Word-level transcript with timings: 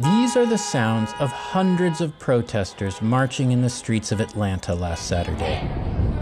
These 0.00 0.36
are 0.36 0.46
the 0.46 0.58
sounds 0.58 1.12
of 1.18 1.32
hundreds 1.32 2.00
of 2.00 2.16
protesters 2.20 3.02
marching 3.02 3.50
in 3.50 3.62
the 3.62 3.70
streets 3.70 4.12
of 4.12 4.20
Atlanta 4.20 4.72
last 4.72 5.08
Saturday. 5.08 5.58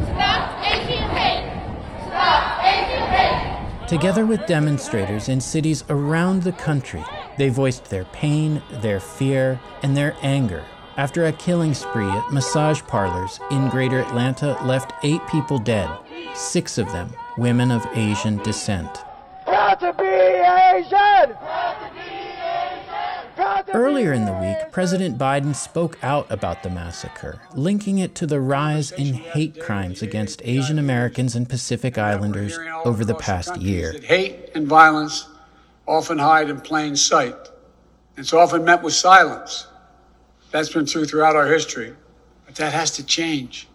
Stop 0.04 0.64
Asian 0.64 1.10
hate! 1.10 1.72
Stop 2.06 2.64
Asian 2.64 3.06
hate! 3.08 3.88
Together 3.88 4.24
with 4.24 4.46
demonstrators 4.46 5.28
in 5.28 5.42
cities 5.42 5.84
around 5.90 6.42
the 6.42 6.52
country, 6.52 7.04
they 7.36 7.50
voiced 7.50 7.90
their 7.90 8.04
pain, 8.06 8.62
their 8.70 9.00
fear, 9.00 9.60
and 9.82 9.94
their 9.94 10.16
anger 10.22 10.64
after 10.96 11.26
a 11.26 11.32
killing 11.32 11.74
spree 11.74 12.08
at 12.08 12.32
massage 12.32 12.80
parlors 12.82 13.40
in 13.50 13.68
greater 13.68 14.00
Atlanta 14.00 14.56
left 14.64 14.94
eight 15.02 15.20
people 15.26 15.58
dead, 15.58 15.90
six 16.34 16.78
of 16.78 16.86
them 16.92 17.12
women 17.38 17.70
of 17.70 17.86
Asian 17.94 18.38
descent. 18.38 19.04
Proud 19.44 19.80
to 19.80 19.92
be 19.92 20.04
Asian! 20.04 21.36
Earlier 23.74 24.12
in 24.12 24.24
the 24.24 24.32
week, 24.32 24.72
President 24.72 25.18
Biden 25.18 25.54
spoke 25.54 25.98
out 26.02 26.30
about 26.30 26.62
the 26.62 26.70
massacre, 26.70 27.40
linking 27.54 27.98
it 27.98 28.14
to 28.16 28.26
the 28.26 28.40
rise 28.40 28.92
in 28.92 29.12
hate 29.14 29.60
crimes 29.60 30.02
against 30.02 30.40
Asian 30.44 30.78
Americans 30.78 31.36
and 31.36 31.48
Pacific 31.48 31.98
Islanders 31.98 32.58
over 32.84 33.04
the 33.04 33.14
past 33.14 33.56
year. 33.56 33.94
Hate 34.02 34.50
and 34.54 34.66
violence 34.66 35.28
often 35.86 36.18
hide 36.18 36.48
in 36.48 36.60
plain 36.60 36.96
sight. 36.96 37.36
It's 38.16 38.32
often 38.32 38.64
met 38.64 38.82
with 38.82 38.94
silence. 38.94 39.66
That's 40.50 40.72
been 40.72 40.86
true 40.86 41.04
throughout 41.04 41.36
our 41.36 41.46
history. 41.46 41.94
But 42.46 42.54
that 42.54 42.72
has 42.72 42.92
to 42.92 43.04
change 43.04 43.68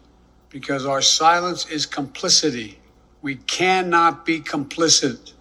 because 0.48 0.84
our 0.86 1.00
silence 1.00 1.68
is 1.70 1.86
complicity. 1.86 2.78
We 3.22 3.36
cannot 3.36 4.26
be 4.26 4.40
complicit. 4.40 5.32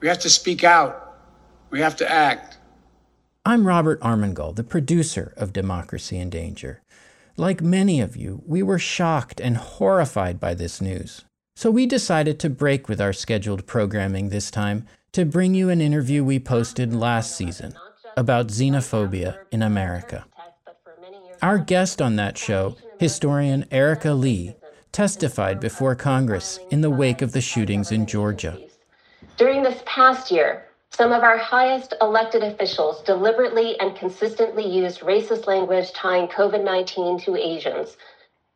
We 0.00 0.08
have 0.08 0.18
to 0.18 0.28
speak 0.28 0.64
out. 0.64 1.16
We 1.70 1.80
have 1.80 1.94
to 1.96 2.10
act. 2.10 2.58
I'm 3.46 3.68
Robert 3.68 4.00
Armengol, 4.00 4.56
the 4.56 4.64
producer 4.64 5.32
of 5.36 5.52
Democracy 5.52 6.18
in 6.18 6.28
Danger. 6.28 6.82
Like 7.36 7.62
many 7.62 8.00
of 8.00 8.16
you, 8.16 8.42
we 8.46 8.64
were 8.64 8.80
shocked 8.80 9.40
and 9.40 9.56
horrified 9.56 10.40
by 10.40 10.54
this 10.54 10.80
news. 10.80 11.24
So 11.54 11.70
we 11.70 11.86
decided 11.86 12.40
to 12.40 12.50
break 12.50 12.88
with 12.88 13.00
our 13.00 13.12
scheduled 13.12 13.64
programming 13.64 14.28
this 14.28 14.50
time 14.50 14.84
to 15.12 15.24
bring 15.24 15.54
you 15.54 15.70
an 15.70 15.80
interview 15.80 16.24
we 16.24 16.40
posted 16.40 16.92
last 16.92 17.36
season 17.36 17.74
about 18.16 18.48
xenophobia 18.48 19.38
in 19.52 19.62
America. 19.62 20.24
Our 21.40 21.58
guest 21.58 22.02
on 22.02 22.16
that 22.16 22.36
show, 22.36 22.76
historian 22.98 23.66
Erika 23.70 24.14
Lee, 24.14 24.56
testified 24.94 25.58
before 25.58 25.96
Congress 25.96 26.60
in 26.70 26.80
the 26.80 26.88
wake 26.88 27.20
of 27.20 27.32
the 27.32 27.40
shootings 27.40 27.90
in 27.90 28.06
Georgia. 28.06 28.56
During 29.36 29.64
this 29.64 29.82
past 29.84 30.30
year, 30.30 30.64
some 30.90 31.10
of 31.10 31.24
our 31.24 31.36
highest 31.36 31.92
elected 32.00 32.44
officials 32.44 33.02
deliberately 33.02 33.78
and 33.80 33.96
consistently 33.96 34.64
used 34.64 35.00
racist 35.00 35.48
language 35.48 35.92
tying 35.92 36.28
COVID 36.28 36.62
19 36.62 37.18
to 37.22 37.34
Asians. 37.34 37.96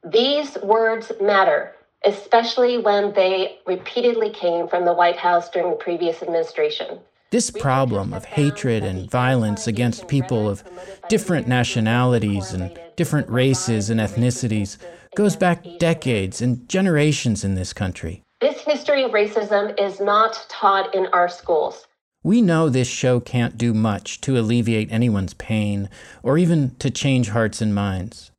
These 0.04 0.56
words 0.62 1.10
matter, 1.20 1.74
especially 2.04 2.78
when 2.78 3.12
they 3.14 3.58
repeatedly 3.66 4.30
came 4.30 4.68
from 4.68 4.84
the 4.84 4.94
White 4.94 5.16
House 5.16 5.50
during 5.50 5.70
the 5.70 5.76
previous 5.76 6.22
administration. 6.22 7.00
This 7.30 7.50
problem 7.50 8.14
of 8.14 8.24
hatred 8.24 8.84
and 8.84 9.10
violence 9.10 9.66
against 9.66 10.06
people 10.06 10.48
of 10.48 10.62
different 11.08 11.48
nationalities 11.48 12.52
and 12.52 12.78
different 12.94 13.28
races 13.28 13.90
and 13.90 13.98
ethnicities 14.00 14.78
goes 15.14 15.36
back 15.36 15.64
decades 15.78 16.40
and 16.40 16.68
generations 16.68 17.44
in 17.44 17.54
this 17.54 17.72
country. 17.72 18.22
This 18.40 18.60
history 18.60 19.02
of 19.02 19.10
racism 19.10 19.78
is 19.80 20.00
not 20.00 20.46
taught 20.48 20.94
in 20.94 21.06
our 21.06 21.28
schools. 21.28 21.86
We 22.22 22.42
know 22.42 22.68
this 22.68 22.88
show 22.88 23.20
can't 23.20 23.56
do 23.56 23.72
much 23.72 24.20
to 24.22 24.38
alleviate 24.38 24.92
anyone's 24.92 25.34
pain 25.34 25.88
or 26.22 26.38
even 26.38 26.74
to 26.76 26.90
change 26.90 27.30
hearts 27.30 27.60
and 27.60 27.74
minds. 27.74 28.30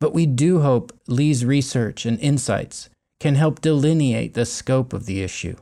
But 0.00 0.14
we 0.14 0.26
do 0.26 0.60
hope 0.60 0.92
Lee's 1.06 1.44
research 1.44 2.06
and 2.06 2.18
insights 2.20 2.88
can 3.20 3.34
help 3.34 3.60
delineate 3.60 4.34
the 4.34 4.46
scope 4.46 4.92
of 4.92 5.06
the 5.06 5.22
issue 5.22 5.56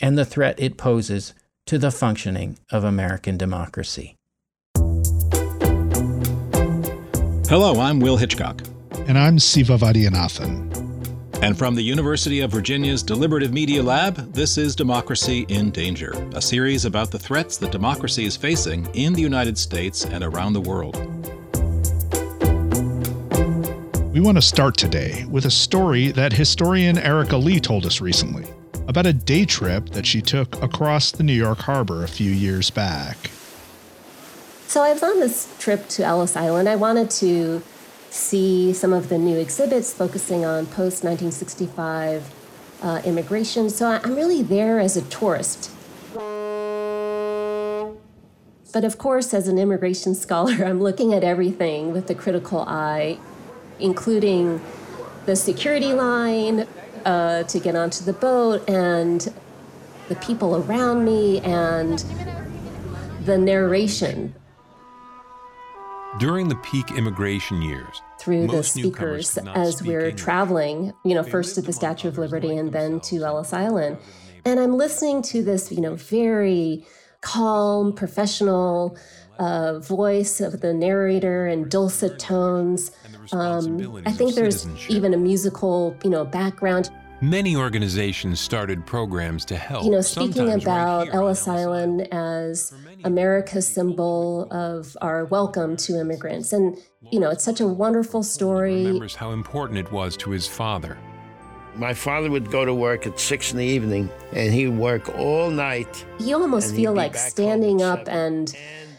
and 0.00 0.16
the 0.16 0.24
threat 0.24 0.58
it 0.58 0.76
poses 0.76 1.34
to 1.66 1.78
the 1.78 1.90
functioning 1.90 2.58
of 2.70 2.84
American 2.84 3.36
democracy. 3.36 4.16
Hello, 7.48 7.80
I'm 7.80 8.00
Will 8.00 8.16
Hitchcock. 8.16 8.62
And 9.08 9.16
I'm 9.16 9.38
Siva 9.38 9.78
Vaidhyanathan. 9.78 11.40
And 11.40 11.56
from 11.56 11.76
the 11.76 11.82
University 11.82 12.40
of 12.40 12.50
Virginia's 12.50 13.04
Deliberative 13.04 13.52
Media 13.52 13.80
Lab, 13.80 14.16
this 14.32 14.58
is 14.58 14.74
Democracy 14.74 15.46
in 15.48 15.70
Danger, 15.70 16.10
a 16.34 16.42
series 16.42 16.86
about 16.86 17.12
the 17.12 17.18
threats 17.18 17.56
that 17.58 17.70
democracy 17.70 18.24
is 18.24 18.36
facing 18.36 18.84
in 18.94 19.12
the 19.12 19.22
United 19.22 19.56
States 19.56 20.04
and 20.06 20.24
around 20.24 20.54
the 20.54 20.60
world. 20.60 20.96
We 24.12 24.18
want 24.18 24.38
to 24.38 24.42
start 24.42 24.76
today 24.76 25.24
with 25.30 25.46
a 25.46 25.52
story 25.52 26.08
that 26.08 26.32
historian 26.32 26.98
Erika 26.98 27.36
Lee 27.36 27.60
told 27.60 27.86
us 27.86 28.00
recently 28.00 28.44
about 28.88 29.06
a 29.06 29.12
day 29.12 29.44
trip 29.44 29.90
that 29.90 30.04
she 30.04 30.20
took 30.20 30.60
across 30.64 31.12
the 31.12 31.22
New 31.22 31.32
York 31.32 31.58
harbor 31.58 32.02
a 32.02 32.08
few 32.08 32.32
years 32.32 32.70
back. 32.70 33.30
So 34.66 34.82
I 34.82 34.92
was 34.92 35.04
on 35.04 35.20
this 35.20 35.54
trip 35.60 35.86
to 35.90 36.02
Ellis 36.02 36.36
Island. 36.36 36.68
I 36.68 36.74
wanted 36.74 37.08
to 37.10 37.62
see 38.16 38.72
some 38.72 38.92
of 38.92 39.08
the 39.08 39.18
new 39.18 39.36
exhibits 39.36 39.92
focusing 39.92 40.44
on 40.44 40.66
post 40.66 41.04
1965 41.04 42.34
uh, 42.82 43.00
immigration. 43.04 43.70
So 43.70 43.86
I'm 43.86 44.14
really 44.14 44.42
there 44.42 44.80
as 44.80 44.96
a 44.96 45.02
tourist. 45.02 45.70
But 48.72 48.84
of 48.84 48.98
course, 48.98 49.32
as 49.32 49.48
an 49.48 49.58
immigration 49.58 50.14
scholar, 50.24 50.64
I'm 50.64 50.80
looking 50.80 51.14
at 51.14 51.24
everything 51.24 51.92
with 51.92 52.10
a 52.10 52.14
critical 52.14 52.60
eye, 52.60 53.18
including 53.78 54.60
the 55.26 55.36
security 55.36 55.92
line 55.92 56.66
uh, 57.04 57.42
to 57.44 57.58
get 57.58 57.76
onto 57.76 58.04
the 58.04 58.12
boat 58.12 58.68
and 58.68 59.32
the 60.08 60.16
people 60.16 60.56
around 60.56 61.04
me 61.04 61.40
and 61.40 62.04
the 63.24 63.36
narration 63.36 64.34
during 66.18 66.48
the 66.48 66.54
peak 66.56 66.92
immigration 66.92 67.60
years, 67.60 68.00
through 68.26 68.48
the 68.48 68.64
speakers 68.64 69.38
as 69.54 69.84
we're 69.84 70.10
traveling, 70.10 70.92
you 71.04 71.14
know, 71.14 71.22
first 71.22 71.54
to 71.54 71.62
the 71.62 71.72
Statue 71.72 72.08
of 72.08 72.18
Liberty 72.18 72.56
and 72.56 72.72
then 72.72 72.98
to 73.02 73.22
Ellis 73.22 73.52
Island. 73.52 73.98
And 74.44 74.58
I'm 74.58 74.76
listening 74.76 75.22
to 75.22 75.44
this, 75.44 75.70
you 75.70 75.80
know, 75.80 75.94
very 75.94 76.84
calm, 77.20 77.92
professional 77.92 78.98
uh, 79.38 79.78
voice 79.78 80.40
of 80.40 80.60
the 80.60 80.74
narrator 80.74 81.46
and 81.46 81.70
dulcet 81.70 82.18
tones. 82.18 82.90
Um, 83.30 84.02
I 84.04 84.10
think 84.10 84.34
there's 84.34 84.66
even 84.90 85.14
a 85.14 85.18
musical, 85.18 85.96
you 86.02 86.10
know, 86.10 86.24
background. 86.24 86.90
Many 87.22 87.56
organizations 87.56 88.40
started 88.40 88.84
programs 88.84 89.46
to 89.46 89.56
help. 89.56 89.84
You 89.84 89.90
know, 89.92 90.02
speaking 90.02 90.52
about 90.52 91.06
right 91.06 91.14
Ellis 91.14 91.48
Island 91.48 92.12
as 92.12 92.74
America's 93.04 93.66
symbol 93.66 94.46
of 94.52 94.94
our 95.00 95.24
welcome 95.24 95.78
to 95.78 95.98
immigrants. 95.98 96.52
And, 96.52 96.76
you 97.10 97.18
know, 97.18 97.30
it's 97.30 97.42
such 97.42 97.62
a 97.62 97.66
wonderful 97.66 98.22
story. 98.22 98.84
Remembers 98.84 99.14
how 99.14 99.30
important 99.30 99.78
it 99.78 99.90
was 99.90 100.14
to 100.18 100.30
his 100.30 100.46
father. 100.46 100.98
My 101.74 101.94
father 101.94 102.30
would 102.30 102.50
go 102.50 102.66
to 102.66 102.74
work 102.74 103.06
at 103.06 103.18
six 103.18 103.50
in 103.50 103.58
the 103.58 103.64
evening 103.64 104.10
and 104.32 104.52
he'd 104.52 104.68
work 104.68 105.08
all 105.18 105.50
night. 105.50 106.04
You 106.20 106.36
almost 106.36 106.74
feel 106.74 106.92
like 106.92 107.16
standing 107.16 107.80
up 107.80 108.08
and 108.08 108.54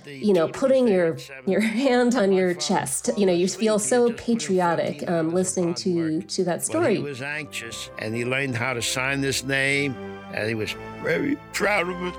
you 0.08 0.34
know, 0.34 0.48
putting 0.48 0.88
your 0.88 1.18
your 1.46 1.60
hand 1.86 2.16
on 2.16 2.32
your 2.32 2.54
chest. 2.54 3.10
You 3.18 3.26
know, 3.26 3.34
you 3.34 3.48
feel 3.48 3.80
so 3.80 4.12
patriotic 4.14 5.10
um, 5.10 5.34
listening 5.34 5.74
to 5.76 6.22
to 6.22 6.44
that 6.46 6.64
story. 6.64 6.96
he 6.96 7.02
was 7.02 7.22
anxious, 7.22 7.90
and 8.00 8.16
he 8.16 8.26
learned 8.26 8.56
how 8.56 8.74
to 8.74 8.82
sign 8.82 9.22
this 9.22 9.44
name, 9.44 9.96
and 10.34 10.48
he 10.48 10.56
was 10.56 10.74
very 11.04 11.36
proud 11.54 11.90
of 11.90 12.02
it. 12.04 12.16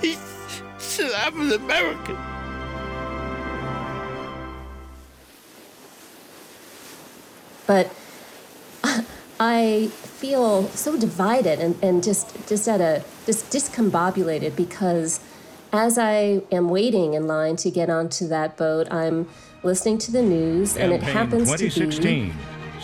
he 0.00 0.16
said, 0.78 1.10
"I'm 1.14 1.40
an 1.40 1.52
American." 1.52 2.16
But 7.66 7.90
I 9.40 9.88
feel 9.90 10.68
so 10.68 10.98
divided 10.98 11.58
and, 11.60 11.76
and 11.82 12.02
just 12.02 12.48
just 12.48 12.68
at 12.68 12.80
a 12.80 13.04
just 13.26 13.50
discombobulated 13.50 14.54
because 14.54 15.20
as 15.74 15.98
I 15.98 16.40
am 16.52 16.68
waiting 16.68 17.14
in 17.14 17.26
line 17.26 17.56
to 17.56 17.70
get 17.70 17.90
onto 17.90 18.28
that 18.28 18.56
boat, 18.56 18.86
I'm 18.92 19.28
listening 19.64 19.98
to 19.98 20.12
the 20.12 20.22
news, 20.22 20.76
and 20.76 20.92
it 20.92 21.02
happens 21.02 21.52
to 21.52 22.00
be 22.00 22.32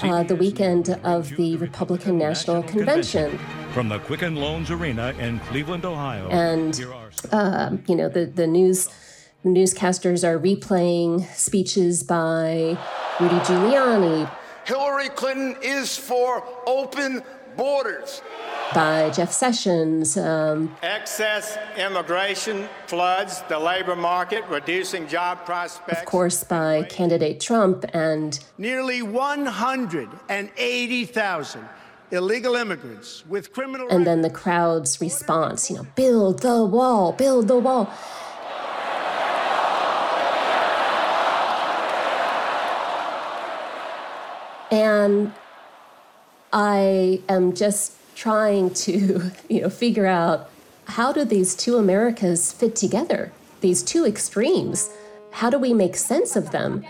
uh, 0.03 0.25
the 0.25 0.35
weekend 0.35 0.91
of 1.05 1.29
the 1.37 1.57
Republican 1.59 2.19
National 2.19 2.65
Convention. 2.65 3.39
From 3.73 3.89
the 3.89 4.01
Quicken 4.01 4.35
Loans 4.35 4.73
Arena 4.73 5.15
in 5.21 5.39
Cleveland, 5.41 5.85
Ohio. 5.85 6.29
And, 6.31 6.85
uh, 7.31 7.77
you 7.87 7.95
know, 7.95 8.09
the, 8.09 8.27
the 8.27 8.47
news. 8.47 8.89
The 9.43 9.49
newscasters 9.49 10.23
are 10.23 10.39
replaying 10.39 11.27
speeches 11.35 12.03
by 12.03 12.77
Rudy 13.19 13.37
Giuliani. 13.37 14.31
Hillary 14.67 15.09
Clinton 15.09 15.57
is 15.63 15.97
for 15.97 16.45
open 16.67 17.23
borders. 17.57 18.23
by 18.75 19.11
Jeff 19.11 19.33
Sessions. 19.33 20.17
Um, 20.17 20.77
Excess 20.83 21.59
immigration 21.77 22.69
floods 22.87 23.43
the 23.49 23.59
labor 23.59 23.97
market, 23.97 24.45
reducing 24.49 25.09
job 25.09 25.45
prospects. 25.45 25.99
Of 26.01 26.07
course, 26.07 26.45
by 26.45 26.85
candidate 26.85 27.41
Trump 27.41 27.85
and 27.93 28.39
nearly 28.59 29.03
180,000 29.03 31.69
illegal 32.13 32.57
immigrants 32.57 33.25
with 33.27 33.53
criminal. 33.53 33.89
And 33.91 34.07
then 34.07 34.23
the 34.23 34.31
crowd's 34.31 35.01
response, 35.01 35.71
you 35.71 35.77
know, 35.77 35.87
build 35.95 36.41
the 36.41 36.65
wall, 36.65 37.13
build 37.13 37.47
the 37.49 37.59
wall. 37.59 37.93
And 44.71 45.33
I 46.53 47.21
am 47.29 47.55
just 47.55 47.95
trying 48.17 48.75
to, 48.75 49.31
you 49.49 49.63
know, 49.63 49.71
figure 49.71 50.07
out 50.07 50.51
how 50.85 51.13
do 51.13 51.25
these 51.25 51.55
two 51.55 51.77
Americas 51.77 52.53
fit 52.53 52.75
together? 52.75 53.33
These 53.61 53.83
two 53.83 54.07
extremes. 54.07 54.91
How 55.31 55.51
do 55.51 55.59
we 55.59 55.73
make 55.73 55.97
sense 55.97 56.35
of 56.35 56.51
them? 56.51 56.85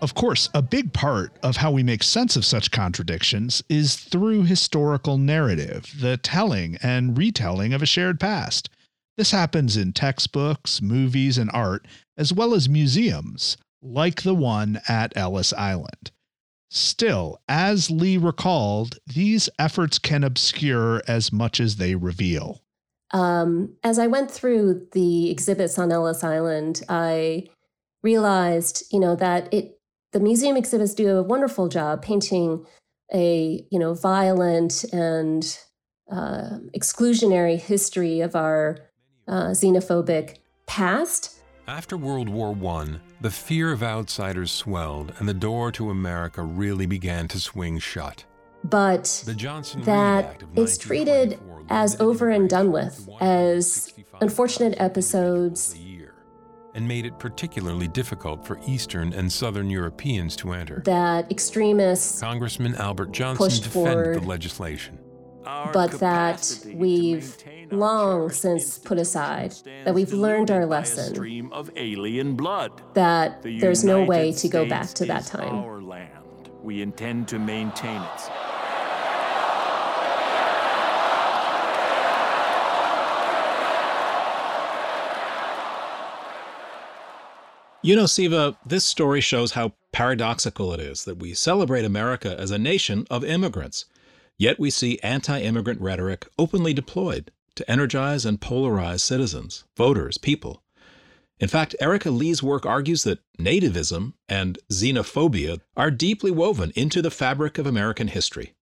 Of 0.00 0.14
course, 0.14 0.50
a 0.52 0.60
big 0.60 0.92
part 0.92 1.32
of 1.42 1.56
how 1.56 1.70
we 1.70 1.82
make 1.82 2.02
sense 2.02 2.36
of 2.36 2.44
such 2.44 2.70
contradictions 2.70 3.62
is 3.68 3.96
through 3.96 4.42
historical 4.42 5.16
narrative, 5.16 5.94
the 5.98 6.18
telling 6.18 6.76
and 6.82 7.16
retelling 7.16 7.72
of 7.72 7.80
a 7.80 7.86
shared 7.86 8.20
past. 8.20 8.68
This 9.16 9.30
happens 9.30 9.76
in 9.76 9.92
textbooks, 9.92 10.82
movies, 10.82 11.38
and 11.38 11.50
art, 11.54 11.86
as 12.18 12.32
well 12.32 12.52
as 12.52 12.68
museums, 12.68 13.56
like 13.84 14.22
the 14.22 14.34
one 14.34 14.80
at 14.88 15.16
Ellis 15.16 15.52
Island. 15.52 16.10
Still, 16.70 17.40
as 17.48 17.90
Lee 17.90 18.16
recalled, 18.16 18.98
these 19.06 19.48
efforts 19.58 19.98
can 19.98 20.24
obscure 20.24 21.02
as 21.06 21.32
much 21.32 21.60
as 21.60 21.76
they 21.76 21.94
reveal. 21.94 22.62
Um, 23.12 23.76
as 23.84 23.98
I 23.98 24.08
went 24.08 24.30
through 24.30 24.88
the 24.92 25.30
exhibits 25.30 25.78
on 25.78 25.92
Ellis 25.92 26.24
Island, 26.24 26.82
I 26.88 27.46
realized, 28.02 28.84
you 28.90 28.98
know, 28.98 29.14
that 29.16 29.52
it 29.54 29.78
the 30.12 30.20
museum 30.20 30.56
exhibits 30.56 30.94
do 30.94 31.16
a 31.16 31.22
wonderful 31.22 31.68
job 31.68 32.02
painting 32.02 32.64
a, 33.12 33.66
you 33.70 33.78
know, 33.78 33.94
violent 33.94 34.84
and 34.92 35.58
uh, 36.10 36.58
exclusionary 36.76 37.60
history 37.60 38.20
of 38.20 38.34
our 38.34 38.78
uh, 39.28 39.48
xenophobic 39.48 40.38
past. 40.66 41.38
After 41.66 41.96
World 41.96 42.28
War 42.28 42.56
I, 42.80 42.96
the 43.24 43.30
fear 43.30 43.72
of 43.72 43.82
outsiders 43.82 44.52
swelled 44.52 45.14
and 45.18 45.26
the 45.26 45.32
door 45.32 45.72
to 45.72 45.88
America 45.88 46.42
really 46.42 46.84
began 46.84 47.26
to 47.26 47.40
swing 47.40 47.78
shut. 47.78 48.22
But 48.64 49.24
that 49.84 50.42
it's 50.54 50.76
treated 50.76 51.40
as 51.70 51.98
over 52.02 52.28
and 52.28 52.50
done 52.50 52.70
with, 52.70 53.08
as 53.22 53.94
unfortunate 54.20 54.78
episodes. 54.78 55.74
And 56.74 56.86
made 56.86 57.06
it 57.06 57.18
particularly 57.18 57.88
difficult 57.88 58.46
for 58.46 58.60
Eastern 58.66 59.14
and 59.14 59.32
Southern 59.32 59.70
Europeans 59.70 60.36
to 60.36 60.52
enter. 60.52 60.82
That 60.84 61.30
extremists 61.30 62.20
Congressman 62.20 62.74
Albert 62.74 63.12
Johnson 63.12 63.42
pushed 63.42 63.62
defended 63.62 63.94
forward, 63.94 64.22
the 64.22 64.26
legislation. 64.26 64.98
but 65.44 65.92
that 65.92 66.62
we've 66.74 67.38
long 67.70 68.30
since 68.30 68.78
put 68.78 68.98
aside, 68.98 69.54
that 69.84 69.94
we've 69.94 70.12
learned 70.12 70.50
our 70.50 70.66
lesson, 70.66 71.14
that 72.94 73.42
The 73.42 73.58
there's 73.58 73.84
no 73.84 74.04
way 74.04 74.32
to 74.32 74.48
go 74.48 74.68
back 74.68 74.88
to 74.94 75.06
that 75.06 75.26
time. 75.26 75.64
We 76.62 76.80
intend 76.82 77.28
to 77.28 77.38
maintain 77.38 78.00
it. 78.00 78.30
You 87.82 87.94
know, 87.96 88.06
Siva, 88.06 88.56
this 88.64 88.86
story 88.86 89.20
shows 89.20 89.52
how 89.52 89.74
paradoxical 89.92 90.72
it 90.72 90.80
is 90.80 91.04
that 91.04 91.18
we 91.18 91.34
celebrate 91.34 91.84
America 91.84 92.34
as 92.38 92.50
a 92.50 92.58
nation 92.58 93.06
of 93.10 93.22
immigrants, 93.22 93.84
yet 94.38 94.58
we 94.58 94.70
see 94.70 94.98
anti 95.02 95.38
immigrant 95.38 95.82
rhetoric 95.82 96.26
openly 96.38 96.72
deployed 96.72 97.30
to 97.56 97.70
energize 97.70 98.24
and 98.24 98.40
polarize 98.40 99.00
citizens, 99.00 99.64
voters, 99.76 100.18
people. 100.18 100.62
In 101.40 101.48
fact, 101.48 101.74
Erika 101.80 102.10
Lee's 102.10 102.42
work 102.42 102.64
argues 102.64 103.02
that 103.04 103.20
nativism 103.38 104.14
and 104.28 104.58
xenophobia 104.72 105.60
are 105.76 105.90
deeply 105.90 106.30
woven 106.30 106.72
into 106.76 107.02
the 107.02 107.10
fabric 107.10 107.58
of 107.58 107.66
American 107.66 108.08
history. 108.08 108.54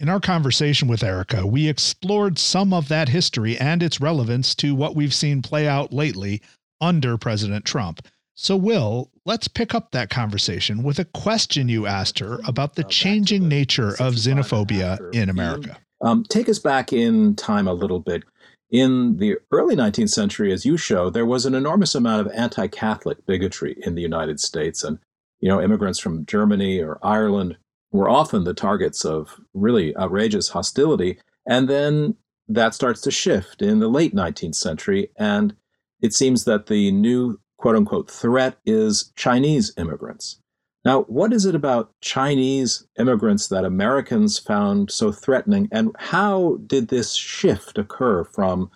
In 0.00 0.08
our 0.08 0.20
conversation 0.20 0.88
with 0.88 1.02
Erika, 1.02 1.46
we 1.46 1.68
explored 1.68 2.38
some 2.38 2.72
of 2.72 2.88
that 2.88 3.08
history 3.08 3.58
and 3.58 3.82
its 3.82 4.00
relevance 4.00 4.54
to 4.56 4.74
what 4.74 4.94
we've 4.94 5.14
seen 5.14 5.42
play 5.42 5.66
out 5.66 5.92
lately 5.92 6.40
under 6.80 7.18
President 7.18 7.64
Trump. 7.64 8.06
So, 8.36 8.56
Will, 8.56 9.10
let's 9.24 9.48
pick 9.48 9.74
up 9.74 9.90
that 9.90 10.10
conversation 10.10 10.84
with 10.84 11.00
a 11.00 11.04
question 11.04 11.68
you 11.68 11.86
asked 11.86 12.20
her 12.20 12.38
about 12.46 12.76
the 12.76 12.84
changing 12.84 13.48
nature 13.48 13.90
of 13.98 14.14
xenophobia 14.14 15.12
in 15.12 15.28
America. 15.28 15.78
Um, 16.00 16.24
take 16.24 16.48
us 16.48 16.58
back 16.58 16.92
in 16.92 17.34
time 17.34 17.66
a 17.66 17.72
little 17.72 18.00
bit. 18.00 18.24
In 18.70 19.16
the 19.16 19.38
early 19.50 19.74
19th 19.74 20.10
century, 20.10 20.52
as 20.52 20.66
you 20.66 20.76
show, 20.76 21.08
there 21.08 21.26
was 21.26 21.46
an 21.46 21.54
enormous 21.54 21.94
amount 21.94 22.26
of 22.26 22.32
anti 22.34 22.66
Catholic 22.66 23.24
bigotry 23.26 23.76
in 23.82 23.94
the 23.94 24.02
United 24.02 24.40
States. 24.40 24.84
And, 24.84 24.98
you 25.40 25.48
know, 25.48 25.60
immigrants 25.60 25.98
from 25.98 26.26
Germany 26.26 26.80
or 26.80 26.98
Ireland 27.02 27.56
were 27.92 28.10
often 28.10 28.44
the 28.44 28.54
targets 28.54 29.04
of 29.04 29.40
really 29.54 29.96
outrageous 29.96 30.50
hostility. 30.50 31.18
And 31.46 31.68
then 31.68 32.16
that 32.46 32.74
starts 32.74 33.00
to 33.02 33.10
shift 33.10 33.62
in 33.62 33.78
the 33.78 33.88
late 33.88 34.14
19th 34.14 34.54
century. 34.54 35.10
And 35.16 35.56
it 36.02 36.12
seems 36.12 36.44
that 36.44 36.66
the 36.66 36.92
new 36.92 37.40
quote 37.56 37.76
unquote 37.76 38.10
threat 38.10 38.58
is 38.66 39.12
Chinese 39.16 39.72
immigrants. 39.76 40.40
Now, 40.84 41.02
what 41.02 41.32
is 41.32 41.44
it 41.44 41.54
about 41.54 41.92
Chinese 42.00 42.86
immigrants 42.98 43.48
that 43.48 43.64
Americans 43.64 44.38
found 44.38 44.90
so 44.90 45.12
threatening, 45.12 45.68
and 45.72 45.94
how 45.98 46.58
did 46.66 46.88
this 46.88 47.14
shift 47.14 47.78
occur 47.78 48.24
from 48.24 48.70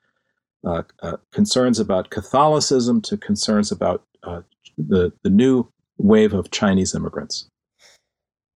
uh, 0.64 0.82
uh, 1.02 1.16
concerns 1.32 1.78
about 1.78 2.10
Catholicism 2.10 3.00
to 3.02 3.16
concerns 3.16 3.72
about 3.72 4.04
uh, 4.22 4.42
the, 4.76 5.12
the 5.22 5.30
new 5.30 5.68
wave 5.98 6.34
of 6.34 6.50
Chinese 6.50 6.94
immigrants? 6.94 7.48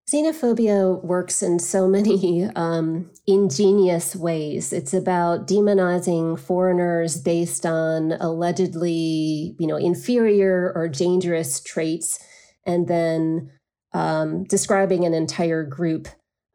Xenophobia 0.09 1.03
works 1.03 1.41
in 1.41 1.57
so 1.57 1.87
many 1.87 2.45
um, 2.55 3.09
ingenious 3.25 4.15
ways. 4.15 4.71
It's 4.71 4.93
about 4.93 5.47
demonizing 5.47 6.39
foreigners 6.39 7.19
based 7.19 7.65
on 7.65 8.13
allegedly, 8.13 9.55
you 9.59 9.67
know, 9.67 9.77
inferior 9.77 10.71
or 10.75 10.87
dangerous 10.87 11.59
traits, 11.59 12.19
and 12.65 12.87
then 12.87 13.51
um, 13.93 14.43
describing 14.45 15.05
an 15.05 15.13
entire 15.13 15.63
group 15.63 16.07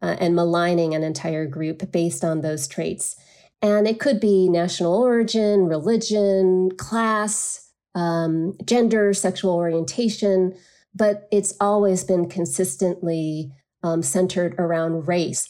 uh, 0.03 0.17
and 0.19 0.35
maligning 0.35 0.95
an 0.95 1.03
entire 1.03 1.47
group 1.47 1.91
based 1.93 2.25
on 2.25 2.41
those 2.41 2.67
traits. 2.69 3.17
And 3.63 3.87
it 3.87 4.01
could 4.01 4.21
be 4.21 4.49
national 4.49 4.95
origin, 4.95 5.67
religion, 5.67 6.71
class, 6.77 7.71
um, 7.95 8.57
gender, 8.65 9.13
sexual 9.13 9.55
orientation 9.55 10.55
but 10.95 11.29
it's 11.31 11.55
always 11.61 12.05
been 12.05 12.29
consistently 12.29 13.53
um, 13.83 14.03
centered 14.03 14.55
around 14.59 15.09
race. 15.09 15.49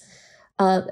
Uh, 0.59 0.83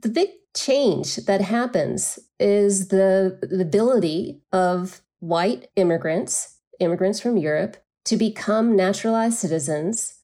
the 0.00 0.08
big 0.08 0.30
change 0.56 1.16
that 1.16 1.40
happens 1.40 2.18
is 2.40 2.88
the, 2.88 3.38
the 3.42 3.62
ability 3.62 4.40
of 4.52 5.02
white 5.20 5.68
immigrants, 5.76 6.58
immigrants 6.80 7.20
from 7.20 7.36
Europe, 7.36 7.76
to 8.08 8.16
become 8.16 8.74
naturalized 8.74 9.36
citizens 9.36 10.14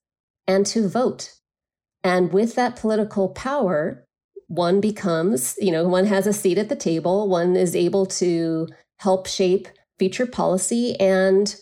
and 0.47 0.65
to 0.65 0.89
vote. 0.89 1.35
And 2.03 2.33
with 2.33 2.55
that 2.55 2.77
political 2.77 3.29
power, 3.29 4.07
one 4.47 4.81
becomes, 4.81 5.55
you 5.59 5.71
know, 5.71 5.87
one 5.87 6.07
has 6.07 6.27
a 6.27 6.33
seat 6.33 6.57
at 6.57 6.71
the 6.71 6.77
table, 6.77 7.29
one 7.29 7.57
is 7.57 7.77
able 7.77 8.07
to 8.07 8.69
help 9.01 9.27
shape 9.27 9.69
future 9.99 10.25
policy 10.25 10.99
and 10.99 11.55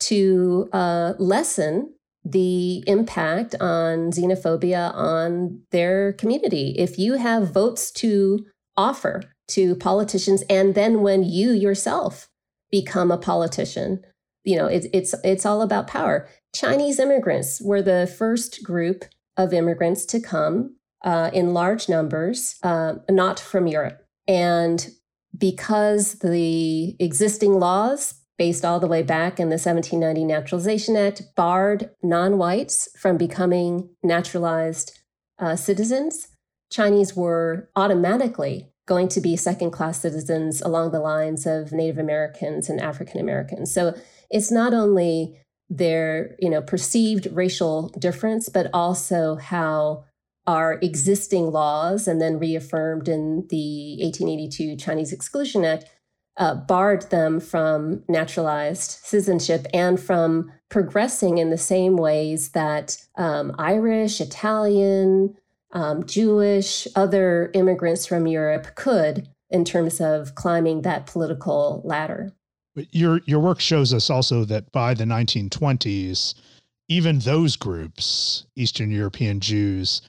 to 0.00 0.68
uh, 0.72 1.14
lessen 1.20 1.94
the 2.24 2.82
impact 2.88 3.54
on 3.60 4.10
xenophobia 4.10 4.92
on 4.94 5.60
their 5.70 6.12
community. 6.14 6.74
If 6.76 6.98
you 6.98 7.14
have 7.14 7.54
votes 7.54 7.92
to 7.92 8.44
offer 8.76 9.22
to 9.48 9.76
politicians, 9.76 10.42
and 10.50 10.74
then 10.74 11.02
when 11.02 11.22
you 11.22 11.52
yourself 11.52 12.28
become 12.68 13.12
a 13.12 13.16
politician, 13.16 14.02
you 14.48 14.56
know 14.56 14.66
it, 14.66 14.86
it's 14.94 15.14
it's 15.22 15.44
all 15.44 15.60
about 15.60 15.86
power. 15.86 16.26
Chinese 16.54 16.98
immigrants 16.98 17.60
were 17.60 17.82
the 17.82 18.12
first 18.18 18.62
group 18.62 19.04
of 19.36 19.52
immigrants 19.52 20.06
to 20.06 20.20
come 20.20 20.74
uh, 21.04 21.30
in 21.34 21.52
large 21.52 21.88
numbers, 21.88 22.56
uh, 22.62 22.94
not 23.10 23.38
from 23.38 23.66
Europe, 23.66 24.02
and 24.26 24.88
because 25.36 26.14
the 26.20 26.96
existing 26.98 27.60
laws 27.60 28.14
based 28.38 28.64
all 28.64 28.80
the 28.80 28.86
way 28.86 29.02
back 29.02 29.38
in 29.38 29.48
the 29.48 29.60
1790 29.60 30.24
Naturalization 30.24 30.96
Act, 30.96 31.22
barred 31.36 31.90
non 32.02 32.38
whites 32.38 32.88
from 32.98 33.18
becoming 33.18 33.90
naturalized 34.02 34.98
uh, 35.38 35.56
citizens. 35.56 36.28
Chinese 36.70 37.14
were 37.14 37.68
automatically 37.76 38.70
going 38.86 39.08
to 39.08 39.20
be 39.20 39.36
second 39.36 39.72
class 39.72 40.00
citizens 40.00 40.62
along 40.62 40.90
the 40.90 41.00
lines 41.00 41.46
of 41.46 41.72
Native 41.72 41.98
Americans 41.98 42.70
and 42.70 42.80
African 42.80 43.20
Americans. 43.20 43.72
So 43.72 43.94
it's 44.30 44.50
not 44.50 44.74
only 44.74 45.40
their 45.70 46.34
you 46.38 46.48
know 46.48 46.62
perceived 46.62 47.28
racial 47.32 47.88
difference, 47.98 48.48
but 48.48 48.70
also 48.72 49.36
how 49.36 50.04
our 50.46 50.78
existing 50.80 51.50
laws 51.50 52.08
and 52.08 52.20
then 52.20 52.38
reaffirmed 52.38 53.06
in 53.06 53.46
the 53.50 53.98
1882 54.02 54.76
Chinese 54.76 55.12
Exclusion 55.12 55.64
Act 55.64 55.84
uh, 56.38 56.54
barred 56.54 57.10
them 57.10 57.38
from 57.38 58.02
naturalized 58.08 58.92
citizenship 59.04 59.66
and 59.74 60.00
from 60.00 60.50
progressing 60.70 61.38
in 61.38 61.50
the 61.50 61.58
same 61.58 61.96
ways 61.96 62.50
that 62.50 62.96
um, 63.16 63.54
Irish, 63.58 64.20
Italian, 64.20 65.34
um, 65.72 66.06
Jewish, 66.06 66.86
other 66.96 67.50
immigrants 67.54 68.06
from 68.06 68.26
Europe 68.26 68.74
could 68.74 69.28
in 69.50 69.64
terms 69.64 70.00
of 70.00 70.34
climbing 70.34 70.82
that 70.82 71.06
political 71.06 71.82
ladder. 71.84 72.32
Your 72.92 73.20
your 73.26 73.40
work 73.40 73.60
shows 73.60 73.92
us 73.92 74.10
also 74.10 74.44
that 74.44 74.70
by 74.72 74.94
the 74.94 75.04
1920s, 75.04 76.34
even 76.88 77.18
those 77.20 77.56
groups, 77.56 78.46
Eastern 78.56 78.90
European 78.90 79.40
Jews, 79.40 80.02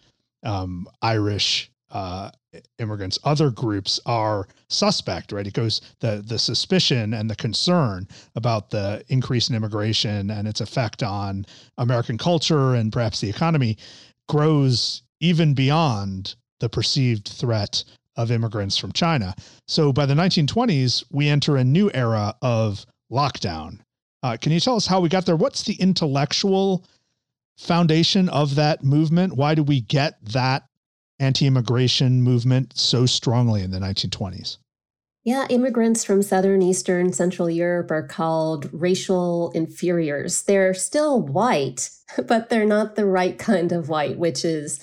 um, 0.44 0.88
Irish, 1.02 1.72
uh, 1.92 2.32
immigrants, 2.78 3.20
other 3.24 3.50
groups 3.50 4.00
are 4.06 4.48
suspect, 4.70 5.32
right? 5.32 5.48
It 5.48 5.54
goes 5.54 5.82
the 6.00 6.24
the 6.26 6.40
suspicion 6.40 7.14
and 7.14 7.30
the 7.30 7.36
concern 7.36 8.08
about 8.36 8.70
the 8.70 9.04
increase 9.10 9.50
in 9.50 9.56
immigration 9.56 10.32
and 10.32 10.48
its 10.48 10.62
effect 10.62 11.04
on 11.04 11.46
American 11.78 12.18
culture 12.18 12.76
and 12.76 12.92
perhaps 12.92 13.22
the 13.22 13.30
economy 13.30 13.78
grows 14.28 15.04
even 15.20 15.54
beyond 15.54 16.36
the 16.60 16.70
perceived 16.70 17.28
threat 17.28 17.84
of 18.16 18.32
immigrants 18.32 18.78
from 18.78 18.92
China. 18.92 19.36
So 19.68 19.94
by 19.94 20.06
the 20.06 20.14
1920s, 20.14 21.04
we 21.12 21.30
enter 21.30 21.58
a 21.58 21.64
new 21.64 21.90
era 21.94 22.36
of 22.42 22.86
lockdown. 23.12 23.80
Uh, 24.22 24.38
can 24.40 24.52
you 24.52 24.60
tell 24.60 24.76
us 24.76 24.88
how 24.88 25.00
we 25.00 25.10
got 25.10 25.26
there? 25.26 25.36
What's 25.36 25.64
the 25.64 25.76
intellectual 25.76 26.86
foundation 27.58 28.30
of 28.30 28.56
that 28.56 28.84
movement? 28.84 29.36
Why 29.36 29.56
do 29.56 29.64
we 29.64 29.82
get 29.82 30.24
that 30.26 30.64
anti-immigration 31.20 32.22
movement 32.22 32.78
so 32.78 33.06
strongly 33.06 33.62
in 33.62 33.72
the 33.72 33.80
1920s? 33.80 34.58
Yeah, 35.26 35.46
immigrants 35.50 36.06
from 36.06 36.24
Southern, 36.24 36.62
Eastern, 36.62 37.12
Central 37.12 37.50
Europe 37.50 37.92
are 37.92 38.08
called 38.08 38.70
racial 38.72 39.52
inferiors. 39.52 40.44
They're 40.44 40.74
still 40.74 41.22
white, 41.22 41.90
but 42.28 42.50
they're 42.50 42.66
not 42.66 42.96
the 42.96 43.06
right 43.06 43.38
kind 43.38 43.72
of 43.72 43.90
white, 43.90 44.18
which 44.18 44.46
is 44.46 44.80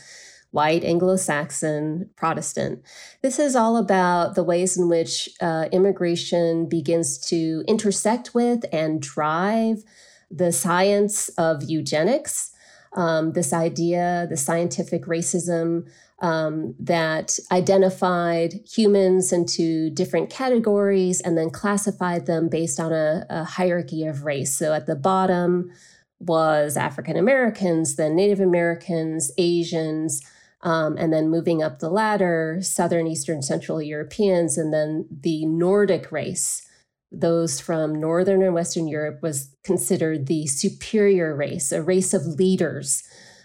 white 0.51 0.85
Anglo 0.85 1.17
Saxon 1.17 2.11
Protestant. 2.17 2.83
This 3.23 3.39
is 3.39 3.57
all 3.57 3.77
about 3.77 4.35
the 4.35 4.45
ways 4.45 4.77
in 4.77 4.89
which 4.89 5.29
uh, 5.41 5.69
immigration 5.73 6.69
begins 6.69 7.19
to 7.29 7.65
intersect 7.69 8.35
with 8.35 8.65
and 8.73 9.03
drive 9.03 9.83
the 10.31 10.53
science 10.53 11.29
of 11.31 11.63
eugenics. 11.65 12.53
Um, 12.97 13.33
this 13.33 13.53
idea, 13.53 14.27
the 14.31 14.37
scientific 14.37 15.05
racism 15.05 15.87
um, 16.21 16.75
that 16.79 17.39
identified 17.53 18.55
humans 18.67 19.33
into 19.33 19.91
different 19.91 20.31
categories 20.31 21.21
and 21.21 21.37
then 21.37 21.51
classified 21.51 22.27
them 22.27 22.49
based 22.49 22.81
on 22.81 22.93
a, 22.93 23.27
a 23.29 23.45
hierarchy 23.45 24.05
of 24.07 24.25
race. 24.25 24.57
So 24.57 24.73
at 24.73 24.87
the 24.87 24.97
bottom 24.97 25.71
was 26.19 26.77
African 26.77 27.17
Americans, 27.17 27.97
then 27.97 28.17
Native 28.17 28.41
Americans, 28.41 29.31
Asians, 29.37 30.23
um, 30.67 30.99
and 30.99 31.13
then 31.13 31.31
moving 31.31 31.63
up 31.63 31.79
the 31.79 31.89
ladder, 31.89 32.59
Southern, 32.61 33.07
Eastern, 33.07 33.41
Central 33.41 33.81
Europeans, 33.81 34.59
and 34.59 34.75
then 34.75 35.07
the 35.11 35.47
Nordic 35.47 36.13
race. 36.13 36.63
Those 37.11 37.61
from 37.61 37.99
Northern 37.99 38.43
and 38.43 38.53
Western 38.53 38.87
Europe 38.87 39.21
was 39.23 39.57
considered 39.65 40.27
the 40.27 40.47
superior 40.47 41.35
race, 41.35 41.73
a 41.73 41.83
race 41.83 42.13
of 42.13 42.27
leaders, 42.27 43.03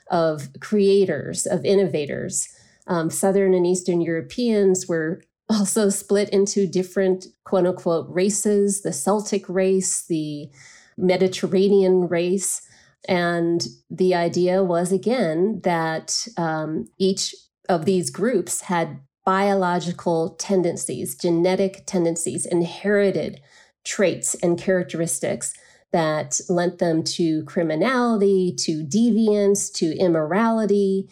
of 0.10 0.50
creators, 0.60 1.46
of 1.46 1.64
innovators 1.64 2.50
um, 2.88 3.10
Southern 3.10 3.54
and 3.54 3.66
Eastern 3.66 4.02
Europeans 4.02 4.88
were 4.88 5.22
also 5.50 5.90
split 5.90 6.30
into 6.30 6.68
different 6.68 7.26
quote 7.46 7.66
unquote 7.66 8.08
races 8.10 8.82
the 8.82 8.94
Celtic 8.94 9.48
race, 9.50 10.06
the 10.08 10.50
Mediterranean 10.98 12.08
race. 12.08 12.62
And 13.08 13.66
the 13.90 14.14
idea 14.16 14.64
was 14.64 14.92
again 14.92 15.62
that 15.64 16.28
um, 16.38 16.88
each 16.98 17.36
of 17.68 17.86
these 17.86 18.10
groups 18.10 18.62
had 18.62 19.00
biological 19.26 20.32
tendencies, 20.36 21.16
genetic 21.16 21.84
tendencies, 21.86 22.46
inherited 22.46 23.40
traits 23.84 24.36
and 24.36 24.60
characteristics 24.60 25.54
that 25.92 26.40
lent 26.50 26.80
them 26.80 27.04
to 27.04 27.44
criminality, 27.44 28.54
to 28.58 28.84
deviance, 28.84 29.72
to 29.74 29.98
immorality, 29.98 31.10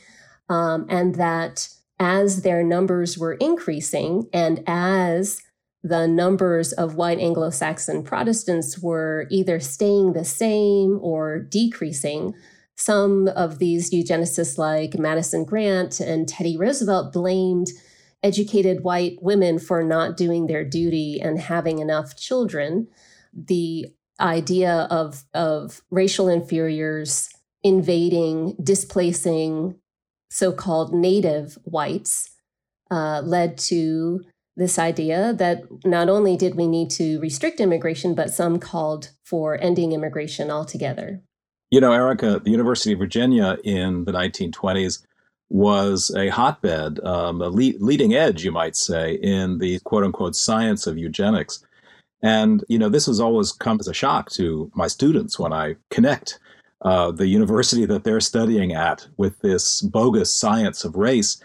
um, 0.47 0.85
and 0.89 1.15
that 1.15 1.69
as 1.99 2.43
their 2.43 2.63
numbers 2.63 3.17
were 3.17 3.33
increasing 3.33 4.27
and 4.31 4.63
as 4.65 5.41
the 5.83 6.07
numbers 6.07 6.73
of 6.73 6.95
white 6.95 7.19
Anglo 7.19 7.49
Saxon 7.49 8.03
Protestants 8.03 8.79
were 8.79 9.27
either 9.29 9.59
staying 9.59 10.13
the 10.13 10.25
same 10.25 10.99
or 11.01 11.39
decreasing, 11.39 12.33
some 12.75 13.27
of 13.29 13.59
these 13.59 13.91
eugenicists 13.91 14.57
like 14.57 14.97
Madison 14.97 15.45
Grant 15.45 15.99
and 15.99 16.27
Teddy 16.27 16.57
Roosevelt 16.57 17.11
blamed 17.11 17.67
educated 18.23 18.83
white 18.83 19.17
women 19.21 19.59
for 19.59 19.83
not 19.83 20.17
doing 20.17 20.47
their 20.47 20.65
duty 20.65 21.19
and 21.21 21.39
having 21.39 21.79
enough 21.79 22.15
children. 22.17 22.87
The 23.33 23.87
idea 24.19 24.87
of, 24.89 25.23
of 25.33 25.81
racial 25.89 26.27
inferiors 26.27 27.29
invading, 27.63 28.55
displacing 28.61 29.75
so 30.29 30.51
called 30.51 30.93
native 30.93 31.57
whites 31.63 32.29
uh, 32.91 33.21
led 33.23 33.57
to 33.57 34.21
this 34.59 34.77
idea 34.77 35.33
that 35.33 35.63
not 35.85 36.09
only 36.09 36.35
did 36.35 36.55
we 36.55 36.67
need 36.67 36.89
to 36.91 37.19
restrict 37.19 37.61
immigration, 37.61 38.13
but 38.13 38.29
some 38.29 38.59
called 38.59 39.11
for 39.23 39.57
ending 39.61 39.93
immigration 39.93 40.51
altogether. 40.51 41.21
You 41.71 41.79
know, 41.79 41.93
Erika, 41.93 42.41
the 42.43 42.51
University 42.51 42.91
of 42.91 42.99
Virginia 42.99 43.57
in 43.63 44.03
the 44.03 44.11
1920s 44.11 45.05
was 45.49 46.13
a 46.15 46.27
hotbed, 46.27 46.99
um, 47.05 47.41
a 47.41 47.47
le- 47.47 47.79
leading 47.79 48.13
edge, 48.13 48.43
you 48.43 48.51
might 48.51 48.75
say, 48.75 49.13
in 49.13 49.59
the 49.59 49.79
quote 49.79 50.03
unquote 50.03 50.35
science 50.35 50.85
of 50.85 50.97
eugenics. 50.97 51.65
And, 52.21 52.65
you 52.67 52.77
know, 52.77 52.89
this 52.89 53.05
has 53.05 53.21
always 53.21 53.53
come 53.53 53.77
as 53.79 53.87
a 53.87 53.93
shock 53.93 54.29
to 54.31 54.69
my 54.75 54.87
students 54.87 55.39
when 55.39 55.53
I 55.53 55.77
connect 55.89 56.37
uh, 56.81 57.11
the 57.11 57.27
university 57.27 57.85
that 57.85 58.03
they're 58.03 58.19
studying 58.19 58.73
at 58.73 59.07
with 59.15 59.39
this 59.39 59.81
bogus 59.81 60.33
science 60.33 60.83
of 60.83 60.95
race. 60.95 61.41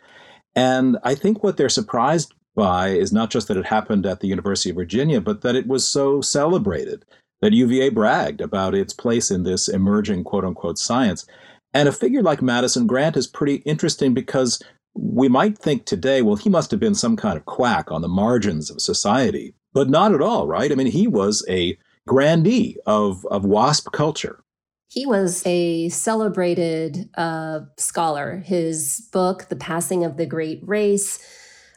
And 0.57 0.99
I 1.05 1.15
think 1.15 1.45
what 1.45 1.57
they're 1.57 1.69
surprised 1.69 2.35
by 2.55 2.89
is 2.89 3.13
not 3.13 3.31
just 3.31 3.49
that 3.49 3.57
it 3.57 3.67
happened 3.67 4.07
at 4.07 4.21
the 4.21 4.29
University 4.29 4.71
of 4.71 4.77
Virginia, 4.77 5.21
but 5.21 5.43
that 5.43 5.57
it 5.57 5.67
was 5.67 5.87
so 5.87 6.21
celebrated, 6.21 7.05
that 7.41 7.53
UVA 7.53 7.91
bragged 7.91 8.41
about 8.41 8.75
its 8.75 8.93
place 8.93 9.31
in 9.31 9.43
this 9.43 9.69
emerging 9.69 10.25
quote 10.25 10.45
unquote 10.45 10.79
science. 10.79 11.27
And 11.73 11.89
a 11.89 11.93
figure 11.93 12.23
like 12.23 12.41
Madison 12.41 12.87
Grant 12.87 13.17
is 13.17 13.27
pretty 13.27 13.57
interesting 13.57 14.15
because 14.15 14.63
we 14.95 15.29
might 15.29 15.59
think 15.59 15.85
today, 15.85 16.23
well, 16.23 16.37
he 16.37 16.49
must 16.49 16.71
have 16.71 16.81
been 16.81 16.95
some 16.95 17.17
kind 17.17 17.37
of 17.37 17.45
quack 17.47 17.91
on 17.91 18.01
the 18.01 18.09
margins 18.09 18.71
of 18.71 18.81
society, 18.81 19.55
but 19.73 19.91
not 19.91 20.15
at 20.15 20.23
all, 20.23 20.47
right? 20.47 20.71
I 20.71 20.75
mean, 20.77 20.87
he 20.87 21.09
was 21.09 21.45
a 21.49 21.77
grandee 22.09 22.77
of, 22.87 23.27
of 23.27 23.45
WASP 23.45 23.91
culture. 23.93 24.41
He 24.89 25.05
was 25.05 25.43
a 25.45 25.89
celebrated 25.89 27.11
uh, 27.17 27.61
scholar. 27.77 28.37
His 28.45 29.09
book, 29.13 29.49
The 29.49 29.57
Passing 29.57 30.05
of 30.05 30.17
the 30.17 30.27
Great 30.27 30.61
Race, 30.63 31.19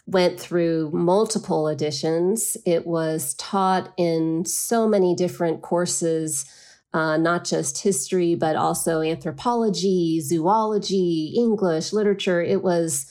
went 0.08 0.40
through 0.40 0.90
multiple 0.92 1.68
editions. 1.68 2.56
It 2.66 2.88
was 2.88 3.34
taught 3.36 3.94
in 3.98 4.46
so 4.46 4.88
many 4.88 5.14
different 5.14 5.62
courses, 5.62 6.46
uh, 6.94 7.18
not 7.18 7.44
just 7.44 7.84
history, 7.84 8.34
but 8.34 8.56
also 8.56 9.02
anthropology, 9.02 10.22
zoology, 10.22 11.34
English, 11.36 11.92
literature. 11.92 12.42
It 12.42 12.64
was 12.64 13.06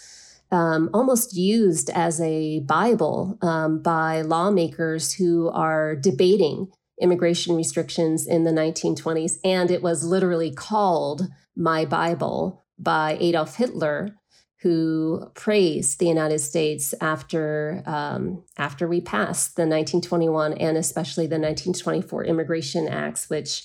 um, 0.51 0.89
almost 0.95 1.37
used 1.37 1.91
as 1.91 2.19
a 2.21 2.61
Bible 2.61 3.37
um, 3.43 3.83
by 3.83 4.23
lawmakers 4.23 5.13
who 5.13 5.51
are 5.51 5.95
debating 5.95 6.69
immigration 7.01 7.57
restrictions 7.57 8.27
in 8.27 8.45
the 8.45 8.53
1920s. 8.53 9.35
And 9.45 9.71
it 9.71 9.83
was 9.83 10.03
literally 10.03 10.51
called 10.51 11.29
My 11.55 11.85
Bible 11.85 12.65
by 12.79 13.19
Adolf 13.21 13.57
Hitler, 13.57 14.17
who 14.67 15.31
praised 15.35 16.01
the 16.01 16.09
United 16.09 16.41
States 16.41 16.93
after 17.01 17.85
um, 17.87 18.43
after 18.59 18.89
we 18.89 19.01
passed 19.01 19.55
the 19.55 19.63
1921 19.63 20.55
and 20.55 20.77
especially 20.77 21.25
the 21.29 21.39
1924 21.39 22.25
Immigration 22.25 22.89
Acts, 22.89 23.31
which 23.31 23.65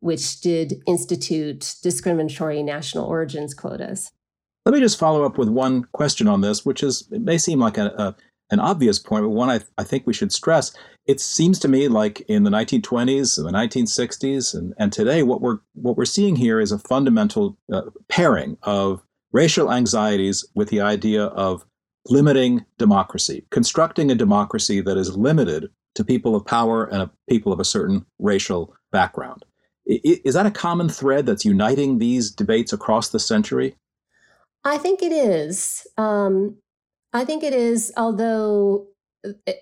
which 0.00 0.40
did 0.40 0.82
institute 0.86 1.74
discriminatory 1.82 2.62
national 2.62 3.04
origins 3.04 3.52
quotas. 3.52 4.10
Let 4.64 4.72
me 4.72 4.80
just 4.80 4.98
follow 4.98 5.22
up 5.26 5.36
with 5.36 5.50
one 5.50 5.84
question 5.92 6.26
on 6.28 6.40
this, 6.40 6.64
which 6.64 6.82
is 6.82 7.06
it 7.12 7.20
may 7.20 7.36
seem 7.36 7.58
like 7.58 7.76
a, 7.76 7.88
a 7.98 8.16
an 8.50 8.58
obvious 8.58 8.98
point, 8.98 9.24
but 9.24 9.28
one 9.28 9.50
I, 9.50 9.60
I 9.76 9.84
think 9.84 10.06
we 10.06 10.14
should 10.14 10.32
stress. 10.32 10.72
It 11.04 11.20
seems 11.20 11.58
to 11.58 11.68
me 11.68 11.88
like 11.88 12.20
in 12.20 12.44
the 12.44 12.50
1920s, 12.50 13.36
the 13.36 13.50
1960s, 13.50 14.54
and, 14.54 14.72
and 14.78 14.94
today, 14.94 15.22
what 15.22 15.42
we're 15.42 15.58
what 15.74 15.98
we're 15.98 16.06
seeing 16.06 16.36
here 16.36 16.58
is 16.58 16.72
a 16.72 16.78
fundamental 16.78 17.58
uh, 17.70 17.82
pairing 18.08 18.56
of 18.62 19.02
racial 19.32 19.72
anxieties 19.72 20.44
with 20.54 20.68
the 20.68 20.80
idea 20.80 21.24
of 21.24 21.64
limiting 22.06 22.64
democracy, 22.78 23.46
constructing 23.50 24.10
a 24.10 24.14
democracy 24.14 24.80
that 24.80 24.96
is 24.96 25.16
limited 25.16 25.70
to 25.94 26.04
people 26.04 26.34
of 26.34 26.46
power 26.46 26.84
and 26.84 27.10
people 27.28 27.52
of 27.52 27.60
a 27.60 27.64
certain 27.64 28.06
racial 28.18 28.74
background. 28.92 29.44
Is 29.86 30.34
that 30.34 30.46
a 30.46 30.50
common 30.50 30.88
thread 30.88 31.26
that's 31.26 31.44
uniting 31.44 31.98
these 31.98 32.30
debates 32.30 32.72
across 32.72 33.08
the 33.08 33.18
century? 33.18 33.76
I 34.64 34.76
think 34.76 35.02
it 35.02 35.12
is. 35.12 35.86
Um, 35.96 36.56
I 37.12 37.24
think 37.24 37.42
it 37.42 37.54
is, 37.54 37.92
although 37.96 38.86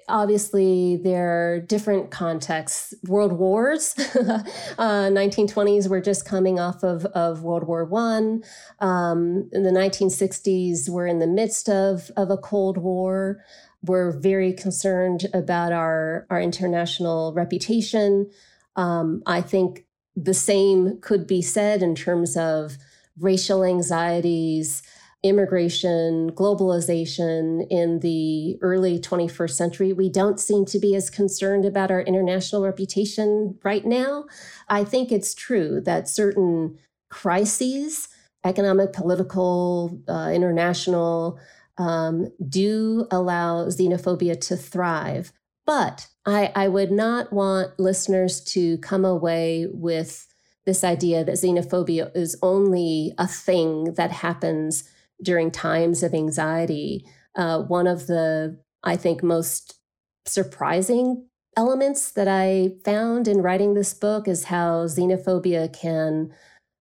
obviously 0.09 0.97
there 0.97 1.55
are 1.55 1.61
different 1.61 2.11
contexts. 2.11 2.95
World 3.07 3.33
wars, 3.33 3.95
uh, 3.99 4.43
1920s, 4.79 5.89
we're 5.89 6.01
just 6.01 6.27
coming 6.27 6.59
off 6.59 6.83
of, 6.83 7.05
of 7.07 7.43
World 7.43 7.65
War 7.65 7.85
One. 7.85 8.43
Um, 8.81 9.49
in 9.53 9.63
the 9.63 9.71
1960s, 9.71 10.89
we're 10.89 11.07
in 11.07 11.19
the 11.19 11.27
midst 11.27 11.69
of, 11.69 12.11
of 12.17 12.31
a 12.31 12.37
Cold 12.37 12.79
War. 12.79 13.43
We're 13.83 14.19
very 14.19 14.53
concerned 14.53 15.27
about 15.33 15.73
our, 15.73 16.27
our 16.31 16.41
international 16.41 17.33
reputation. 17.35 18.31
Um, 18.75 19.23
I 19.27 19.41
think 19.41 19.85
the 20.17 20.35
same 20.35 21.01
could 21.01 21.27
be 21.27 21.43
said 21.43 21.83
in 21.83 21.95
terms 21.95 22.37
of 22.37 22.79
racial 23.19 23.65
anxieties, 23.65 24.83
immigration, 25.29 26.31
globalization 26.33 27.67
in 27.71 28.01
the 28.01 28.59
early 28.63 28.99
21st 28.99 29.51
century. 29.51 29.93
We 29.93 30.09
don't 30.09 30.41
seem 30.41 30.65
to 30.67 30.79
be 30.79 30.95
as 30.95 31.11
concerned 31.11 31.65
about 31.65 31.91
our 31.91 32.01
international 32.01 32.63
reputation 32.63 33.59
right 33.63 33.85
now. 33.85 34.27
I 34.69 34.85
think 34.85 35.13
it's 35.13 35.35
true 35.35 35.81
that 35.83 36.09
certain 36.09 36.79
crises, 37.11 38.09
economic, 38.45 38.93
political, 38.93 40.01
uh, 40.09 40.31
international, 40.35 41.39
um, 41.79 42.29
do 42.49 43.07
allow 43.11 43.67
xenophobia 43.67 44.41
to 44.43 44.57
thrive. 44.57 45.33
But 45.67 46.09
I, 46.25 46.53
I 46.55 46.69
would 46.69 46.91
not 46.93 47.33
want 47.33 47.79
listeners 47.79 48.41
to 48.45 48.79
come 48.79 49.05
away 49.05 49.67
with 49.71 50.27
this 50.65 50.85
idea 50.85 51.25
that 51.25 51.35
xenophobia 51.35 52.15
is 52.15 52.37
only 52.43 53.13
a 53.19 53.27
thing 53.27 53.95
that 53.95 54.11
happens 54.11 54.85
during 55.23 55.51
times 55.51 56.03
of 56.03 56.15
anxiety. 56.15 57.05
Uh, 57.35 57.63
one 57.63 57.87
of 57.87 58.07
the, 58.07 58.59
I 58.83 58.97
think, 58.97 59.23
most 59.23 59.79
surprising 60.27 61.27
elements 61.57 62.13
that 62.13 62.29
I 62.29 62.73
found 62.85 63.29
in 63.29 63.43
writing 63.43 63.75
this 63.75 63.95
book 63.95 64.29
is 64.29 64.45
how 64.45 64.87
xenophobia 64.87 65.73
can 65.73 66.33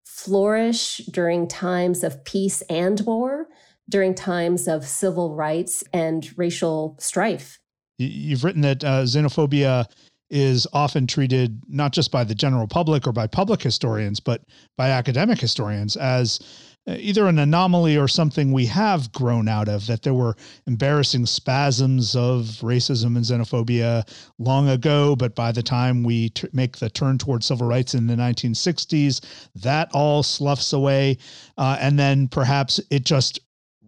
flourish 0.05 0.97
during 1.11 1.47
times 1.47 2.03
of 2.03 2.23
peace 2.25 2.61
and 2.69 2.99
war, 3.01 3.47
during 3.89 4.15
times 4.15 4.67
of 4.67 4.85
civil 4.85 5.35
rights 5.35 5.83
and 5.93 6.37
racial 6.37 6.95
strife. 6.99 7.59
You've 7.97 8.43
written 8.43 8.61
that 8.61 8.83
uh, 8.83 9.03
xenophobia 9.03 9.85
is 10.29 10.67
often 10.73 11.07
treated 11.07 11.61
not 11.67 11.93
just 11.93 12.11
by 12.11 12.23
the 12.23 12.35
general 12.35 12.67
public 12.67 13.07
or 13.07 13.11
by 13.11 13.27
public 13.27 13.61
historians, 13.61 14.19
but 14.19 14.41
by 14.77 14.89
academic 14.89 15.39
historians 15.39 15.95
as 15.95 16.39
either 16.87 17.27
an 17.27 17.39
anomaly 17.39 17.97
or 17.97 18.07
something 18.07 18.51
we 18.51 18.65
have 18.67 19.11
grown 19.11 19.47
out 19.47 19.67
of, 19.67 19.87
that 19.87 20.03
there 20.03 20.13
were 20.13 20.35
embarrassing 20.67 21.25
spasms 21.25 22.15
of 22.15 22.45
racism 22.61 23.15
and 23.15 23.25
xenophobia 23.25 24.07
long 24.37 24.69
ago, 24.69 25.15
but 25.15 25.35
by 25.35 25.51
the 25.51 25.63
time 25.63 26.03
we 26.03 26.29
t- 26.29 26.47
make 26.53 26.77
the 26.77 26.89
turn 26.89 27.17
toward 27.17 27.43
civil 27.43 27.67
rights 27.67 27.93
in 27.95 28.07
the 28.07 28.15
1960s, 28.15 29.21
that 29.55 29.89
all 29.93 30.21
sloughs 30.21 30.73
away. 30.73 31.17
Uh, 31.57 31.77
and 31.79 31.97
then 31.97 32.27
perhaps 32.27 32.79
it 32.91 33.03
just 33.03 33.39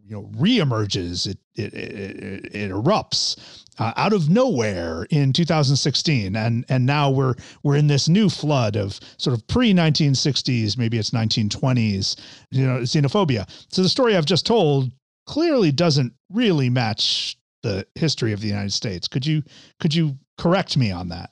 you 0.08 0.16
know 0.16 0.24
reemerges 0.38 1.28
it 1.28 1.38
it, 1.56 1.74
it, 1.74 2.56
it 2.56 2.72
erupts 2.72 3.66
uh, 3.80 3.94
out 3.96 4.14
of 4.14 4.30
nowhere 4.30 5.06
in 5.10 5.34
2016 5.34 6.36
and 6.36 6.66
and 6.70 6.86
now 6.86 7.10
we're 7.10 7.36
we're 7.64 7.76
in 7.76 7.88
this 7.88 8.08
new 8.10 8.30
flood 8.30 8.76
of 8.76 9.00
sort 9.18 9.38
of 9.38 9.46
pre 9.48 9.74
1960s 9.74 10.78
maybe 10.78 10.98
it's 10.98 11.12
1920s 11.12 12.16
you 12.52 12.66
know 12.66 12.80
xenophobia. 12.80 13.50
So 13.70 13.82
the 13.82 13.90
story 13.90 14.16
i've 14.16 14.26
just 14.26 14.46
told 14.46 14.92
clearly 15.26 15.72
doesn't 15.72 16.14
really 16.32 16.70
match 16.70 17.38
the 17.64 17.86
history 17.96 18.34
of 18.34 18.42
the 18.42 18.48
united 18.48 18.74
states. 18.74 19.08
Could 19.08 19.26
you 19.26 19.44
could 19.80 19.94
you 19.94 20.18
correct 20.38 20.78
me 20.78 20.92
on 20.92 21.10
that? 21.10 21.32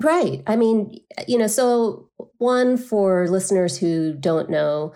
Right. 0.00 0.42
I 0.46 0.56
mean 0.56 0.98
you 1.26 1.38
know 1.38 1.46
so 1.46 2.08
one 2.38 2.76
for 2.76 3.28
listeners 3.28 3.78
who 3.78 4.14
don't 4.14 4.50
know 4.50 4.92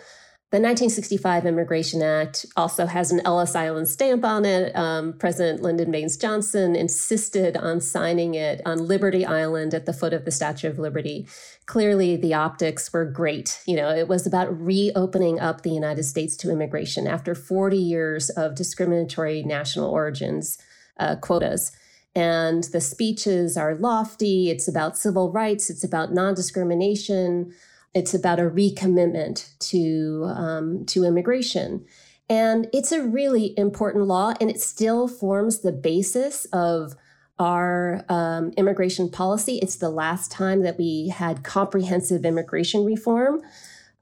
the 0.52 0.58
1965 0.58 1.44
Immigration 1.44 2.02
Act 2.02 2.46
also 2.56 2.86
has 2.86 3.10
an 3.10 3.20
Ellis 3.24 3.56
Island 3.56 3.88
stamp 3.88 4.24
on 4.24 4.44
it. 4.44 4.74
Um, 4.76 5.12
President 5.14 5.60
Lyndon 5.60 5.90
Baines 5.90 6.16
Johnson 6.16 6.76
insisted 6.76 7.56
on 7.56 7.80
signing 7.80 8.34
it 8.36 8.62
on 8.64 8.86
Liberty 8.86 9.26
Island 9.26 9.74
at 9.74 9.86
the 9.86 9.92
foot 9.92 10.12
of 10.12 10.24
the 10.24 10.30
Statue 10.30 10.68
of 10.68 10.78
Liberty. 10.78 11.26
Clearly, 11.66 12.14
the 12.14 12.34
optics 12.34 12.92
were 12.92 13.04
great. 13.04 13.60
You 13.66 13.74
know, 13.74 13.90
it 13.90 14.06
was 14.06 14.24
about 14.24 14.56
reopening 14.56 15.40
up 15.40 15.62
the 15.62 15.72
United 15.72 16.04
States 16.04 16.36
to 16.36 16.52
immigration 16.52 17.08
after 17.08 17.34
40 17.34 17.76
years 17.76 18.30
of 18.30 18.54
discriminatory 18.54 19.42
national 19.42 19.90
origins 19.90 20.58
uh, 20.96 21.16
quotas. 21.16 21.72
And 22.14 22.62
the 22.64 22.80
speeches 22.80 23.56
are 23.56 23.74
lofty. 23.74 24.48
It's 24.48 24.68
about 24.68 24.96
civil 24.96 25.32
rights, 25.32 25.70
it's 25.70 25.82
about 25.82 26.14
non 26.14 26.34
discrimination 26.34 27.52
it's 27.96 28.14
about 28.14 28.38
a 28.38 28.42
recommitment 28.42 29.50
to 29.70 30.24
um, 30.28 30.84
to 30.86 31.04
immigration, 31.04 31.84
and 32.28 32.68
it's 32.72 32.92
a 32.92 33.02
really 33.02 33.58
important 33.58 34.04
law, 34.04 34.34
and 34.40 34.50
it 34.50 34.60
still 34.60 35.08
forms 35.08 35.60
the 35.60 35.72
basis 35.72 36.44
of 36.52 36.94
our 37.38 38.04
um, 38.08 38.52
immigration 38.56 39.10
policy. 39.10 39.58
It's 39.58 39.76
the 39.76 39.90
last 39.90 40.30
time 40.30 40.62
that 40.62 40.78
we 40.78 41.08
had 41.08 41.44
comprehensive 41.44 42.24
immigration 42.24 42.84
reform 42.84 43.42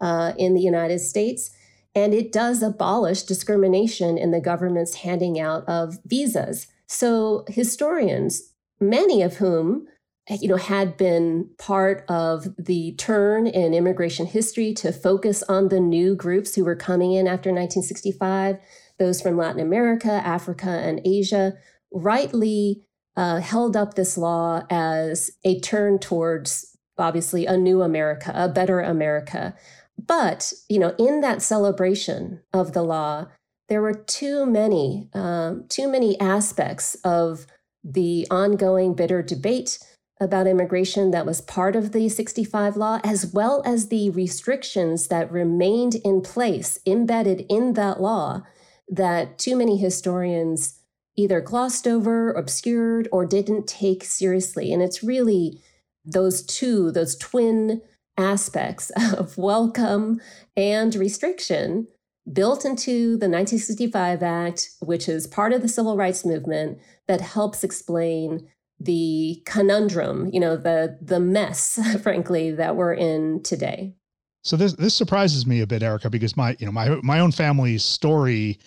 uh, 0.00 0.32
in 0.38 0.54
the 0.54 0.60
United 0.60 1.00
States. 1.00 1.50
And 1.96 2.12
it 2.12 2.32
does 2.32 2.62
abolish 2.62 3.22
discrimination 3.22 4.18
in 4.18 4.32
the 4.32 4.40
government's 4.40 4.96
handing 4.96 5.38
out 5.38 5.64
of 5.68 5.98
visas. 6.04 6.66
So, 6.86 7.44
historians, 7.48 8.52
many 8.80 9.22
of 9.22 9.36
whom 9.36 9.86
you 10.28 10.48
know, 10.48 10.56
had 10.56 10.96
been 10.96 11.50
part 11.58 12.04
of 12.08 12.46
the 12.56 12.92
turn 12.92 13.46
in 13.46 13.74
immigration 13.74 14.26
history 14.26 14.72
to 14.74 14.92
focus 14.92 15.42
on 15.44 15.68
the 15.68 15.80
new 15.80 16.14
groups 16.16 16.54
who 16.54 16.64
were 16.64 16.76
coming 16.76 17.12
in 17.12 17.26
after 17.26 17.50
1965, 17.50 18.56
those 18.98 19.20
from 19.20 19.36
Latin 19.36 19.60
America, 19.60 20.10
Africa, 20.10 20.70
and 20.70 21.00
Asia, 21.04 21.54
rightly 21.92 22.82
uh, 23.16 23.40
held 23.40 23.76
up 23.76 23.94
this 23.94 24.16
law 24.16 24.62
as 24.70 25.30
a 25.44 25.60
turn 25.60 25.98
towards 25.98 26.76
obviously 26.96 27.44
a 27.44 27.56
new 27.56 27.82
America, 27.82 28.32
a 28.34 28.48
better 28.48 28.80
America. 28.80 29.54
But, 29.98 30.52
you 30.68 30.78
know, 30.78 30.94
in 30.98 31.20
that 31.20 31.42
celebration 31.42 32.40
of 32.52 32.72
the 32.72 32.82
law, 32.82 33.26
there 33.68 33.82
were 33.82 33.94
too 33.94 34.46
many, 34.46 35.08
um, 35.12 35.66
too 35.68 35.88
many 35.88 36.18
aspects 36.20 36.94
of 37.04 37.46
the 37.82 38.26
ongoing 38.30 38.94
bitter 38.94 39.22
debate 39.22 39.78
about 40.20 40.46
immigration 40.46 41.10
that 41.10 41.26
was 41.26 41.40
part 41.40 41.74
of 41.74 41.92
the 41.92 42.08
65 42.08 42.76
law, 42.76 43.00
as 43.02 43.32
well 43.32 43.62
as 43.66 43.88
the 43.88 44.10
restrictions 44.10 45.08
that 45.08 45.30
remained 45.30 45.96
in 45.96 46.20
place, 46.20 46.78
embedded 46.86 47.44
in 47.48 47.72
that 47.72 48.00
law, 48.00 48.42
that 48.88 49.38
too 49.38 49.56
many 49.56 49.76
historians 49.76 50.80
either 51.16 51.40
glossed 51.40 51.86
over, 51.86 52.32
obscured, 52.32 53.08
or 53.12 53.26
didn't 53.26 53.66
take 53.66 54.04
seriously. 54.04 54.72
And 54.72 54.82
it's 54.82 55.02
really 55.02 55.60
those 56.04 56.42
two, 56.42 56.90
those 56.90 57.16
twin 57.16 57.82
aspects 58.16 58.90
of 59.16 59.36
welcome 59.38 60.20
and 60.56 60.94
restriction 60.94 61.88
built 62.32 62.64
into 62.64 63.18
the 63.18 63.28
1965 63.28 64.22
Act, 64.22 64.70
which 64.80 65.08
is 65.08 65.26
part 65.26 65.52
of 65.52 65.60
the 65.60 65.68
civil 65.68 65.96
rights 65.96 66.24
movement, 66.24 66.78
that 67.06 67.20
helps 67.20 67.62
explain 67.62 68.48
the 68.84 69.42
conundrum, 69.46 70.30
you 70.32 70.40
know, 70.40 70.56
the 70.56 70.98
the 71.00 71.20
mess, 71.20 71.78
frankly, 72.02 72.50
that 72.52 72.76
we're 72.76 72.94
in 72.94 73.42
today. 73.42 73.94
So 74.42 74.56
this 74.56 74.74
this 74.74 74.94
surprises 74.94 75.46
me 75.46 75.60
a 75.60 75.66
bit, 75.66 75.82
Erika, 75.82 76.10
because 76.10 76.36
my 76.36 76.56
you 76.58 76.66
know 76.66 76.72
my 76.72 76.88
my 77.02 77.20
own 77.20 77.32
family's 77.32 77.84
story 77.84 78.58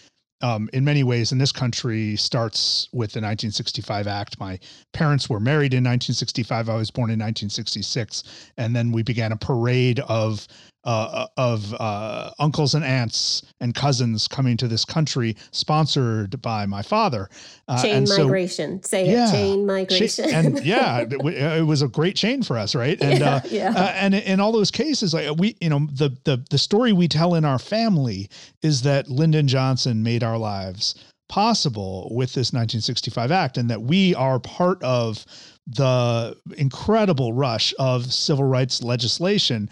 um, 0.42 0.70
in 0.74 0.84
many 0.84 1.04
ways 1.04 1.32
in 1.32 1.38
this 1.38 1.52
country 1.52 2.16
starts 2.16 2.90
with 2.92 3.12
the 3.12 3.20
1965 3.20 4.08
Act. 4.08 4.40
My 4.40 4.60
parents 4.94 5.30
were 5.30 5.40
married 5.40 5.74
in 5.74 5.84
1965. 5.84 6.70
I 6.70 6.76
was 6.76 6.92
born 6.92 7.10
in 7.10 7.20
1966, 7.20 8.24
and 8.58 8.76
then 8.76 8.92
we 8.92 9.04
began 9.04 9.32
a 9.32 9.38
parade 9.38 10.00
of 10.02 10.48
uh, 10.88 11.28
of 11.36 11.76
uh, 11.80 12.32
uncles 12.39 12.73
and 12.73 12.86
aunts 12.86 13.43
and 13.60 13.76
cousins 13.76 14.26
coming 14.26 14.56
to 14.56 14.69
this 14.69 14.86
country, 14.86 15.36
sponsored 15.52 16.41
by 16.41 16.65
my 16.65 16.82
father. 16.82 17.30
Uh, 17.67 17.82
chain 17.82 18.06
migration, 18.08 18.82
so, 18.82 18.88
say 18.88 19.06
yeah, 19.12 19.28
it, 19.28 19.32
chain 19.32 19.65
migration. 19.65 20.34
and 20.34 20.65
yeah, 20.65 21.02
it, 21.02 21.12
it, 21.12 21.65
was 21.65 21.82
a 21.82 21.89
great 21.89 22.15
chain 22.15 22.41
for 22.41 22.58
us, 22.58 22.73
right? 22.73 22.97
And 23.02 23.19
yeah, 23.19 23.36
uh, 23.36 23.41
yeah. 23.50 23.73
Uh, 23.76 23.91
and 23.95 24.15
in 24.15 24.39
all 24.39 24.54
those 24.54 24.71
cases, 24.71 25.13
like 25.13 25.38
we, 25.38 25.58
you 25.60 25.69
know, 25.69 25.88
the 25.91 26.15
the 26.23 26.43
the 26.50 26.58
story 26.58 26.93
we 26.93 27.10
tell 27.10 27.36
in 27.36 27.43
our 27.43 27.60
family 27.60 28.30
is 28.62 28.84
that 28.84 29.10
Lyndon 29.10 29.50
Johnson 29.50 30.02
made 30.02 30.23
our 30.23 30.38
lives 30.38 30.95
possible 31.28 32.08
with 32.12 32.30
this 32.30 32.54
1965 32.54 33.30
act 33.32 33.58
and 33.58 33.69
that 33.69 33.82
we 33.82 34.15
are 34.15 34.39
part 34.39 34.82
of 34.82 35.26
the 35.68 36.36
incredible 36.58 37.34
rush 37.34 37.74
of 37.78 38.12
civil 38.12 38.46
rights 38.46 38.82
legislation, 38.82 39.70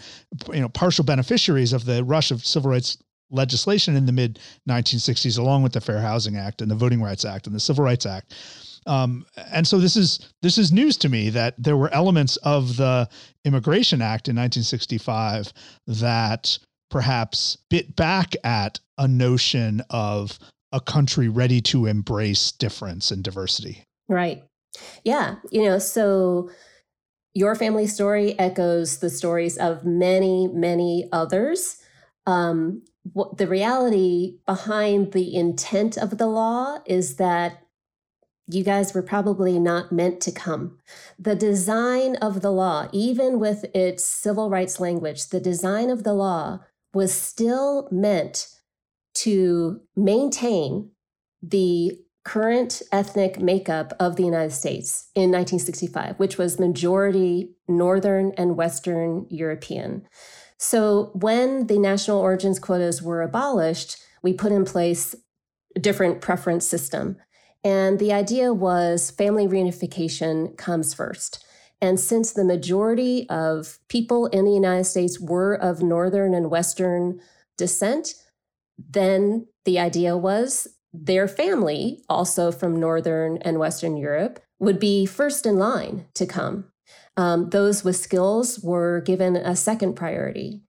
you 0.52 0.60
know, 0.60 0.68
partial 0.68 1.04
beneficiaries 1.04 1.72
of 1.72 1.86
the 1.86 2.04
rush 2.04 2.30
of 2.30 2.44
civil 2.44 2.70
rights 2.70 2.98
legislation 3.30 3.96
in 3.96 4.06
the 4.06 4.12
mid 4.12 4.38
1960s, 4.68 5.38
along 5.38 5.62
with 5.62 5.72
the 5.72 5.80
Fair 5.80 6.00
Housing 6.00 6.36
Act 6.36 6.60
and 6.60 6.70
the 6.70 6.74
Voting 6.74 7.02
Rights 7.02 7.24
Act 7.24 7.46
and 7.46 7.56
the 7.56 7.60
Civil 7.60 7.84
Rights 7.84 8.06
Act. 8.06 8.34
Um, 8.86 9.26
and 9.50 9.66
so 9.66 9.78
this 9.78 9.96
is 9.96 10.32
this 10.42 10.58
is 10.58 10.70
news 10.70 10.96
to 10.98 11.08
me 11.08 11.30
that 11.30 11.54
there 11.58 11.76
were 11.76 11.92
elements 11.92 12.36
of 12.38 12.76
the 12.76 13.08
Immigration 13.44 14.00
Act 14.00 14.28
in 14.28 14.36
1965 14.36 15.52
that 15.88 16.58
perhaps 16.90 17.58
bit 17.68 17.96
back 17.96 18.34
at 18.44 18.78
a 18.98 19.08
notion 19.08 19.82
of 19.90 20.38
a 20.72 20.80
country 20.80 21.28
ready 21.28 21.60
to 21.62 21.86
embrace 21.86 22.52
difference 22.52 23.10
and 23.10 23.24
diversity. 23.24 23.82
Right. 24.08 24.44
Yeah. 25.04 25.36
You 25.50 25.64
know, 25.64 25.78
so 25.78 26.50
your 27.34 27.54
family 27.54 27.86
story 27.86 28.38
echoes 28.38 28.98
the 28.98 29.10
stories 29.10 29.58
of 29.58 29.84
many, 29.84 30.48
many 30.48 31.08
others. 31.12 31.76
Um, 32.26 32.82
what, 33.12 33.36
the 33.36 33.46
reality 33.46 34.38
behind 34.46 35.12
the 35.12 35.34
intent 35.34 35.96
of 35.96 36.18
the 36.18 36.26
law 36.26 36.78
is 36.86 37.16
that 37.16 37.62
you 38.48 38.62
guys 38.64 38.94
were 38.94 39.02
probably 39.02 39.58
not 39.58 39.92
meant 39.92 40.20
to 40.22 40.32
come. 40.32 40.78
The 41.18 41.34
design 41.34 42.16
of 42.16 42.42
the 42.42 42.52
law, 42.52 42.88
even 42.92 43.38
with 43.40 43.64
its 43.74 44.04
civil 44.04 44.50
rights 44.50 44.80
language, 44.80 45.28
the 45.28 45.40
design 45.40 45.90
of 45.90 46.04
the 46.04 46.14
law 46.14 46.60
was 46.94 47.12
still 47.12 47.88
meant 47.90 48.48
to 49.14 49.80
maintain 49.96 50.90
the 51.42 51.98
current 52.26 52.82
ethnic 52.90 53.38
makeup 53.38 53.92
of 54.00 54.16
the 54.16 54.24
United 54.24 54.50
States 54.50 55.10
in 55.14 55.30
1965, 55.30 56.18
which 56.18 56.36
was 56.36 56.58
majority 56.58 57.54
Northern 57.68 58.32
and 58.36 58.56
Western 58.56 59.26
European. 59.30 60.04
So 60.58 61.12
when 61.14 61.68
the 61.68 61.78
national 61.78 62.18
origins 62.18 62.58
quotas 62.58 63.00
were 63.00 63.22
abolished, 63.22 63.98
we 64.22 64.32
put 64.32 64.50
in 64.50 64.64
place 64.64 65.14
a 65.76 65.78
different 65.78 66.20
preference 66.20 66.66
system. 66.66 67.16
And 67.62 68.00
the 68.00 68.12
idea 68.12 68.52
was 68.52 69.12
family 69.12 69.46
reunification 69.46 70.56
comes 70.56 70.92
first. 70.92 71.44
And 71.80 72.00
since 72.00 72.32
the 72.32 72.44
majority 72.44 73.28
of 73.28 73.78
people 73.88 74.26
in 74.26 74.46
the 74.46 74.52
United 74.52 74.84
States 74.84 75.20
were 75.20 75.54
of 75.54 75.80
Northern 75.80 76.34
and 76.34 76.50
Western 76.50 77.20
descent, 77.56 78.14
then 78.76 79.46
the 79.64 79.78
idea 79.78 80.16
was 80.16 80.66
their 80.92 81.28
family, 81.28 82.02
also 82.08 82.50
from 82.50 82.80
Northern 82.80 83.38
and 83.38 83.58
Western 83.58 83.96
Europe, 83.96 84.40
would 84.58 84.78
be 84.78 85.06
first 85.06 85.46
in 85.46 85.56
line 85.56 86.06
to 86.14 86.26
come. 86.26 86.66
Um, 87.16 87.50
those 87.50 87.84
with 87.84 87.96
skills 87.96 88.60
were 88.60 89.00
given 89.00 89.36
a 89.36 89.56
second 89.56 89.94
priority. 89.94 90.62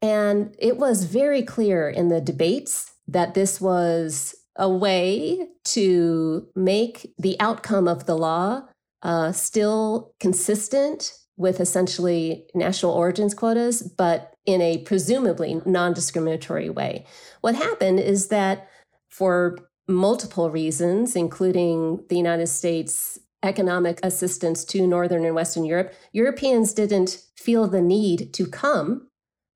And 0.00 0.54
it 0.58 0.78
was 0.78 1.04
very 1.04 1.42
clear 1.42 1.88
in 1.88 2.08
the 2.08 2.20
debates 2.20 2.92
that 3.06 3.34
this 3.34 3.60
was 3.60 4.34
a 4.56 4.68
way 4.68 5.48
to 5.64 6.48
make 6.54 7.12
the 7.18 7.36
outcome 7.40 7.88
of 7.88 8.06
the 8.06 8.16
law 8.16 8.62
uh, 9.02 9.32
still 9.32 10.14
consistent 10.20 11.12
with 11.36 11.60
essentially 11.60 12.46
national 12.54 12.92
origins 12.92 13.34
quotas, 13.34 13.82
but 13.82 14.34
in 14.44 14.60
a 14.60 14.78
presumably 14.78 15.60
non 15.64 15.92
discriminatory 15.92 16.68
way. 16.68 17.06
What 17.40 17.54
happened 17.54 18.00
is 18.00 18.28
that 18.28 18.68
for 19.12 19.58
multiple 19.86 20.50
reasons, 20.50 21.14
including 21.14 22.04
the 22.08 22.16
United 22.16 22.46
States 22.46 23.18
economic 23.42 24.00
assistance 24.02 24.64
to 24.64 24.86
Northern 24.86 25.24
and 25.24 25.34
Western 25.34 25.64
Europe, 25.64 25.92
Europeans 26.12 26.72
didn't 26.72 27.22
feel 27.36 27.66
the 27.66 27.82
need 27.82 28.32
to 28.34 28.46
come, 28.46 29.08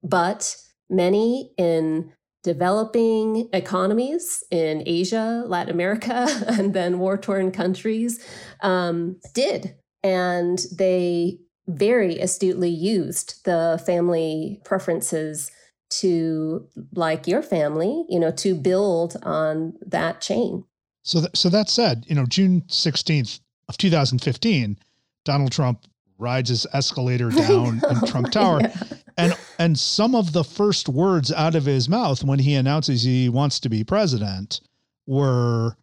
but 0.03 0.57
many 0.91 1.53
in 1.57 2.13
developing 2.43 3.49
economies 3.53 4.45
in 4.51 4.83
Asia, 4.87 5.45
Latin 5.47 5.75
America, 5.75 6.27
and 6.47 6.75
then 6.75 6.99
war 6.99 7.17
torn 7.17 7.51
countries 7.51 8.25
um, 8.61 9.19
did. 9.35 9.75
And 10.03 10.65
they 10.77 11.39
very 11.67 12.19
astutely 12.21 12.71
used 12.71 13.45
the 13.45 13.83
family 13.85 14.61
preferences 14.65 15.51
to 16.01 16.67
like 16.95 17.27
your 17.27 17.43
family, 17.43 18.05
you 18.09 18.19
know, 18.19 18.31
to 18.33 18.55
build 18.55 19.17
on 19.23 19.75
that 19.87 20.21
chain. 20.21 20.65
So, 21.03 21.21
th- 21.21 21.37
so 21.37 21.49
that 21.51 21.69
said, 21.69 22.05
you 22.09 22.15
know, 22.15 22.27
June 22.27 22.63
16th 22.63 23.41
of 23.69 23.77
2015, 23.79 24.79
Donald 25.25 25.53
Trump 25.53 25.87
rides 26.19 26.49
his 26.49 26.67
escalator 26.73 27.31
down 27.49 27.81
in 27.91 28.07
Trump 28.07 28.31
Tower. 28.31 28.61
Yeah. 28.63 28.75
And 29.19 29.39
and 29.59 29.79
some 29.79 30.15
of 30.15 30.33
the 30.33 30.45
first 30.45 30.89
words 30.89 31.33
out 31.33 31.55
of 31.55 31.65
his 31.65 31.89
mouth 31.89 32.23
when 32.23 32.39
he 32.39 32.55
announces 32.55 33.03
he 33.03 33.29
wants 33.29 33.59
to 33.61 33.69
be 33.69 33.83
president 33.83 34.61
were 35.07 35.77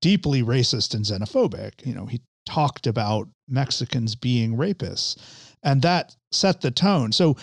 deeply 0.00 0.42
racist 0.42 0.94
and 0.94 1.04
xenophobic. 1.04 1.84
You 1.84 1.94
know, 1.94 2.06
he 2.06 2.20
talked 2.46 2.86
about 2.86 3.28
Mexicans 3.48 4.14
being 4.14 4.56
rapists. 4.56 5.16
And 5.62 5.82
that 5.82 6.14
set 6.30 6.60
the 6.60 6.70
tone. 6.70 7.12
So 7.12 7.36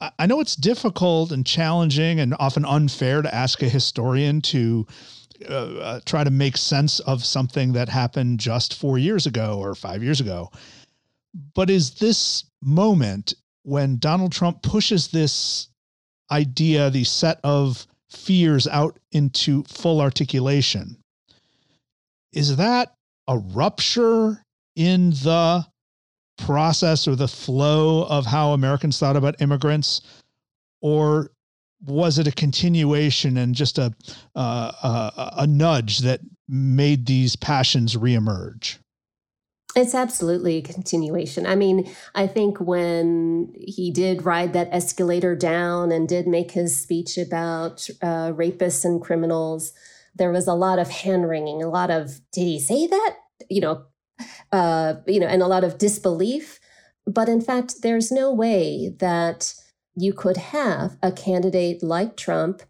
I 0.00 0.26
know 0.26 0.40
it's 0.40 0.54
difficult 0.54 1.32
and 1.32 1.44
challenging 1.44 2.20
and 2.20 2.34
often 2.38 2.64
unfair 2.64 3.20
to 3.22 3.34
ask 3.34 3.62
a 3.62 3.68
historian 3.68 4.40
to 4.42 4.86
uh, 5.48 5.52
uh, 5.52 6.00
try 6.04 6.22
to 6.22 6.30
make 6.30 6.56
sense 6.56 7.00
of 7.00 7.24
something 7.24 7.72
that 7.72 7.88
happened 7.88 8.38
just 8.38 8.74
four 8.74 8.98
years 8.98 9.26
ago 9.26 9.58
or 9.58 9.74
five 9.74 10.02
years 10.02 10.20
ago. 10.20 10.50
But 11.54 11.68
is 11.68 11.96
this 11.96 12.44
moment 12.62 13.34
when 13.62 13.98
Donald 13.98 14.32
Trump 14.32 14.62
pushes 14.62 15.08
this 15.08 15.68
idea, 16.30 16.90
the 16.90 17.04
set 17.04 17.40
of 17.42 17.86
fears 18.10 18.66
out 18.66 18.98
into 19.12 19.64
full 19.64 20.00
articulation, 20.00 20.96
is 22.32 22.56
that 22.56 22.94
a 23.26 23.38
rupture 23.38 24.42
in 24.76 25.10
the 25.10 25.66
process 26.38 27.06
or 27.06 27.14
the 27.14 27.28
flow 27.28 28.04
of 28.04 28.24
how 28.24 28.52
Americans 28.52 28.98
thought 28.98 29.16
about 29.16 29.40
immigrants, 29.42 30.00
or 30.80 31.30
was 31.86 32.18
it 32.18 32.26
a 32.26 32.32
continuation 32.32 33.36
and 33.36 33.54
just 33.54 33.78
a 33.78 33.94
uh, 34.34 34.72
a, 34.82 35.42
a 35.42 35.46
nudge 35.46 35.98
that 35.98 36.20
made 36.48 37.06
these 37.06 37.36
passions 37.36 37.94
reemerge? 37.96 38.78
It's 39.76 39.94
absolutely 39.94 40.56
a 40.56 40.62
continuation. 40.62 41.46
I 41.46 41.54
mean, 41.54 41.88
I 42.14 42.26
think 42.26 42.58
when 42.58 43.52
he 43.54 43.90
did 43.90 44.24
ride 44.24 44.54
that 44.54 44.70
escalator 44.72 45.36
down 45.36 45.92
and 45.92 46.08
did 46.08 46.26
make 46.26 46.52
his 46.52 46.80
speech 46.80 47.18
about 47.18 47.86
uh, 48.02 48.32
rapists 48.32 48.84
and 48.84 49.00
criminals, 49.00 49.72
there 50.14 50.32
was 50.32 50.48
a 50.48 50.54
lot 50.54 50.78
of 50.78 50.88
hand 50.88 51.28
wringing, 51.28 51.62
a 51.62 51.68
lot 51.68 51.90
of, 51.90 52.20
did 52.32 52.44
he 52.44 52.58
say 52.58 52.86
that? 52.86 53.16
You 53.48 53.60
know, 53.60 53.84
uh, 54.52 54.94
you 55.06 55.20
know, 55.20 55.26
and 55.26 55.42
a 55.42 55.46
lot 55.46 55.64
of 55.64 55.78
disbelief. 55.78 56.58
But 57.06 57.28
in 57.28 57.40
fact, 57.40 57.82
there's 57.82 58.12
no 58.12 58.32
way 58.32 58.94
that 58.98 59.54
you 59.96 60.12
could 60.12 60.36
have 60.36 60.96
a 61.02 61.10
candidate 61.10 61.82
like 61.82 62.16
Trump 62.16 62.62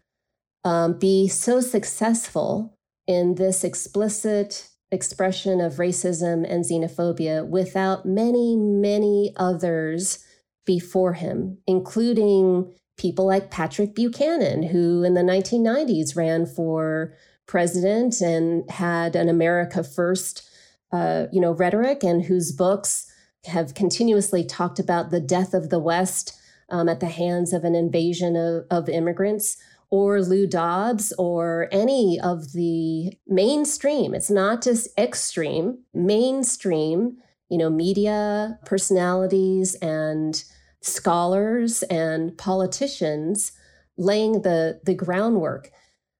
um, 0.63 0.97
be 0.97 1.27
so 1.27 1.61
successful 1.61 2.77
in 3.07 3.35
this 3.35 3.63
explicit 3.63 4.69
expression 4.91 5.61
of 5.61 5.73
racism 5.73 6.45
and 6.49 6.65
xenophobia 6.65 7.47
without 7.47 8.05
many, 8.05 8.55
many 8.55 9.33
others 9.35 10.25
before 10.65 11.13
him, 11.13 11.59
including 11.67 12.73
people 12.97 13.25
like 13.25 13.51
Patrick 13.51 13.95
Buchanan, 13.95 14.63
who 14.63 15.03
in 15.03 15.13
the 15.13 15.21
1990s 15.21 16.15
ran 16.15 16.45
for 16.45 17.13
president 17.47 18.21
and 18.21 18.69
had 18.69 19.15
an 19.15 19.29
America 19.29 19.83
First 19.83 20.48
uh, 20.91 21.25
you 21.31 21.39
know, 21.39 21.51
rhetoric 21.51 22.03
and 22.03 22.25
whose 22.25 22.51
books 22.51 23.05
have 23.45 23.73
continuously 23.73 24.43
talked 24.43 24.79
about 24.79 25.11
the 25.11 25.21
death 25.21 25.53
of 25.53 25.69
the 25.69 25.79
West 25.79 26.37
um, 26.69 26.89
at 26.89 26.99
the 26.99 27.07
hands 27.07 27.53
of 27.53 27.63
an 27.63 27.75
invasion 27.75 28.35
of, 28.35 28.65
of 28.69 28.89
immigrants, 28.89 29.57
or 29.91 30.21
Lou 30.21 30.45
Dobbs 30.45 31.13
or 31.17 31.67
any 31.71 32.19
of 32.19 32.53
the 32.53 33.13
mainstream, 33.27 34.13
it's 34.13 34.29
not 34.29 34.61
just 34.61 34.87
extreme, 34.97 35.79
mainstream, 35.93 37.17
you 37.49 37.57
know, 37.57 37.69
media 37.69 38.59
personalities 38.65 39.73
and 39.75 40.43
scholars 40.81 41.81
and 41.83 42.37
politicians 42.37 43.51
laying 43.97 44.43
the, 44.43 44.79
the 44.85 44.93
groundwork. 44.93 45.71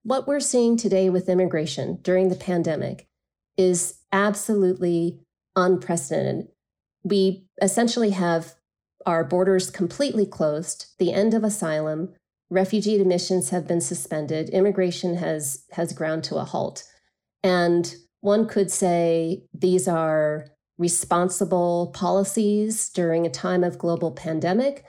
What 0.03 0.27
we're 0.27 0.39
seeing 0.39 0.75
today 0.75 1.09
with 1.09 1.29
immigration 1.29 1.99
during 2.01 2.29
the 2.29 2.35
pandemic 2.35 3.07
is 3.55 3.98
absolutely 4.11 5.19
unprecedented. 5.55 6.47
We 7.03 7.45
essentially 7.61 8.11
have 8.11 8.55
our 9.05 9.23
borders 9.23 9.69
completely 9.69 10.25
closed, 10.25 10.87
the 10.99 11.13
end 11.13 11.33
of 11.33 11.43
asylum, 11.43 12.13
refugee 12.49 12.99
admissions 12.99 13.49
have 13.49 13.67
been 13.67 13.81
suspended, 13.81 14.49
immigration 14.49 15.15
has 15.15 15.63
has 15.71 15.93
ground 15.93 16.23
to 16.25 16.35
a 16.37 16.43
halt. 16.43 16.83
And 17.43 17.95
one 18.21 18.47
could 18.47 18.71
say 18.71 19.43
these 19.53 19.87
are 19.87 20.47
responsible 20.77 21.91
policies 21.93 22.89
during 22.89 23.25
a 23.25 23.29
time 23.29 23.63
of 23.63 23.77
global 23.77 24.11
pandemic, 24.11 24.85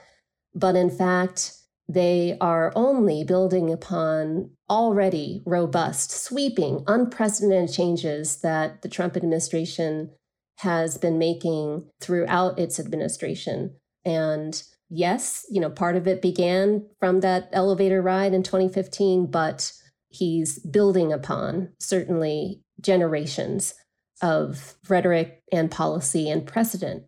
but 0.53 0.75
in 0.75 0.89
fact, 0.89 1.53
they 1.93 2.37
are 2.39 2.71
only 2.75 3.23
building 3.23 3.71
upon 3.71 4.51
already 4.69 5.41
robust, 5.45 6.11
sweeping, 6.11 6.83
unprecedented 6.87 7.75
changes 7.75 8.37
that 8.41 8.81
the 8.81 8.89
Trump 8.89 9.17
administration 9.17 10.11
has 10.59 10.97
been 10.97 11.17
making 11.17 11.85
throughout 11.99 12.57
its 12.57 12.79
administration. 12.79 13.75
And 14.05 14.61
yes, 14.89 15.45
you 15.49 15.59
know, 15.59 15.69
part 15.69 15.97
of 15.97 16.07
it 16.07 16.21
began 16.21 16.87
from 16.99 17.19
that 17.21 17.49
elevator 17.51 18.01
ride 18.01 18.33
in 18.33 18.43
2015, 18.43 19.25
but 19.25 19.73
he's 20.07 20.59
building 20.59 21.11
upon 21.11 21.69
certainly 21.79 22.61
generations 22.79 23.73
of 24.21 24.75
rhetoric 24.87 25.41
and 25.51 25.69
policy 25.69 26.29
and 26.29 26.45
precedent. 26.45 27.03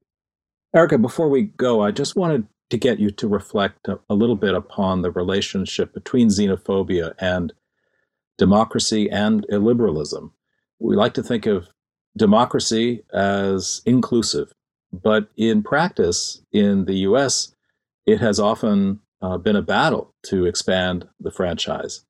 Erika, 0.75 0.97
before 0.97 1.29
we 1.29 1.43
go, 1.43 1.81
I 1.81 1.91
just 1.91 2.15
wanted 2.15 2.47
get 2.77 2.99
you 2.99 3.09
to 3.11 3.27
reflect 3.27 3.87
a, 3.87 3.99
a 4.09 4.15
little 4.15 4.35
bit 4.35 4.53
upon 4.53 5.01
the 5.01 5.11
relationship 5.11 5.93
between 5.93 6.29
xenophobia 6.29 7.13
and 7.19 7.53
democracy 8.37 9.09
and 9.09 9.45
illiberalism. 9.51 10.31
We 10.79 10.95
like 10.95 11.13
to 11.15 11.23
think 11.23 11.45
of 11.45 11.69
democracy 12.17 13.03
as 13.13 13.81
inclusive, 13.85 14.53
but 14.91 15.29
in 15.37 15.63
practice, 15.63 16.41
in 16.51 16.85
the 16.85 16.97
US, 17.09 17.55
it 18.05 18.19
has 18.19 18.39
often 18.39 18.99
uh, 19.21 19.37
been 19.37 19.55
a 19.55 19.61
battle 19.61 20.13
to 20.23 20.45
expand 20.45 21.07
the 21.19 21.31
franchise. 21.31 22.05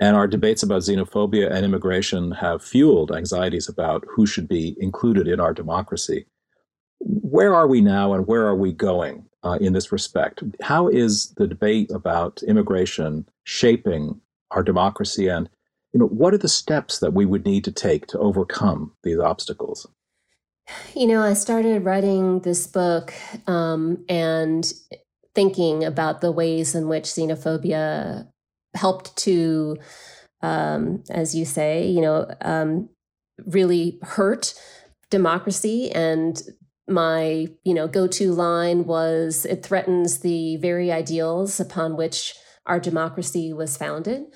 And 0.00 0.14
our 0.14 0.26
debates 0.26 0.62
about 0.62 0.82
xenophobia 0.82 1.50
and 1.50 1.64
immigration 1.64 2.32
have 2.32 2.62
fueled 2.62 3.12
anxieties 3.12 3.68
about 3.68 4.04
who 4.14 4.26
should 4.26 4.48
be 4.48 4.76
included 4.78 5.26
in 5.26 5.40
our 5.40 5.54
democracy. 5.54 6.26
Where 6.98 7.54
are 7.54 7.66
we 7.66 7.80
now 7.80 8.12
and 8.12 8.26
where 8.26 8.46
are 8.46 8.56
we 8.56 8.72
going 8.72 9.26
uh, 9.46 9.58
in 9.60 9.72
this 9.72 9.92
respect? 9.92 10.42
How 10.60 10.88
is 10.88 11.32
the 11.36 11.46
debate 11.46 11.90
about 11.90 12.42
immigration 12.42 13.28
shaping 13.44 14.20
our 14.50 14.62
democracy 14.62 15.28
and 15.28 15.48
you 15.92 16.00
know, 16.00 16.08
what 16.08 16.34
are 16.34 16.38
the 16.38 16.48
steps 16.48 16.98
that 16.98 17.14
we 17.14 17.24
would 17.24 17.46
need 17.46 17.64
to 17.64 17.72
take 17.72 18.06
to 18.08 18.18
overcome 18.18 18.92
these 19.02 19.18
obstacles? 19.18 19.88
You 20.94 21.06
know, 21.06 21.22
I 21.22 21.32
started 21.32 21.84
writing 21.84 22.40
this 22.40 22.66
book 22.66 23.14
um, 23.46 24.04
and 24.06 24.70
thinking 25.34 25.84
about 25.84 26.20
the 26.20 26.32
ways 26.32 26.74
in 26.74 26.88
which 26.88 27.04
xenophobia 27.04 28.26
helped 28.74 29.16
to, 29.18 29.78
um, 30.42 31.02
as 31.08 31.34
you 31.34 31.46
say, 31.46 31.88
you 31.88 32.02
know, 32.02 32.26
um, 32.42 32.90
really 33.46 33.98
hurt 34.02 34.52
democracy. 35.10 35.90
And 35.92 36.42
my, 36.88 37.48
you 37.64 37.74
know, 37.74 37.88
go-to 37.88 38.32
line 38.32 38.84
was, 38.84 39.44
"It 39.44 39.64
threatens 39.64 40.18
the 40.18 40.56
very 40.56 40.92
ideals 40.92 41.60
upon 41.60 41.96
which 41.96 42.34
our 42.66 42.80
democracy 42.80 43.52
was 43.52 43.76
founded." 43.76 44.26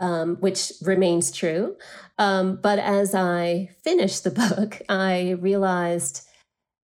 Um, 0.00 0.36
which 0.36 0.72
remains 0.80 1.30
true. 1.30 1.76
Um, 2.16 2.58
but 2.62 2.78
as 2.78 3.14
I 3.14 3.68
finished 3.84 4.24
the 4.24 4.30
book, 4.48 4.80
I 4.88 5.32
realized 5.32 6.26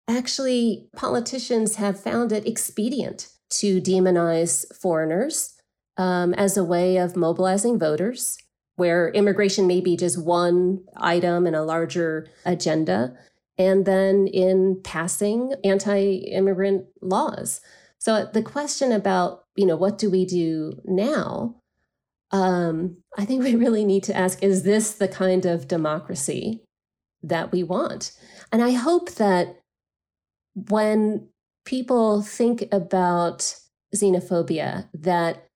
actually 0.09 0.89
politicians 0.97 1.77
have 1.77 2.01
found 2.01 2.33
it 2.33 2.47
expedient 2.47 3.29
to 3.51 3.81
demonize 3.81 4.65
foreigners 4.75 5.55
um, 5.97 6.35
as 6.35 6.57
a 6.57 6.65
way 6.65 6.97
of 6.97 7.17
mobilizing 7.17 7.79
voters, 7.79 8.37
where 8.77 9.11
immigration 9.11 9.67
may 9.67 9.81
be 9.81 9.97
just 9.97 10.23
one 10.23 10.81
item 10.97 11.47
in 11.47 11.55
a 11.55 11.63
larger 11.63 12.27
agenda, 12.45 13.17
and 13.59 13.87
then 13.87 14.27
in 14.27 14.81
passing 14.83 15.55
anti-immigrant 15.65 16.87
laws. 17.01 17.61
So 17.99 18.29
the 18.33 18.43
question 18.43 18.93
about 18.93 19.45
you 19.57 19.67
know 19.67 19.77
what 19.77 19.99
do 19.99 20.11
we 20.11 20.25
do 20.25 20.81
now? 20.85 21.57
Um, 22.31 22.99
I 23.17 23.25
think 23.25 23.45
we 23.45 23.55
really 23.65 23.85
need 23.85 24.03
to 24.05 24.17
ask: 24.17 24.43
Is 24.43 24.63
this 24.63 24.93
the 24.93 25.09
kind 25.09 25.47
of 25.47 25.69
democracy 25.69 26.63
that 27.23 27.53
we 27.53 27.63
want? 27.63 28.13
And 28.53 28.63
I 28.63 28.73
hope 28.73 29.13
that 29.13 29.57
when 30.55 31.29
people 31.65 32.23
think 32.23 32.65
about 32.71 33.57
xenophobia 33.95 34.89
that 34.93 35.47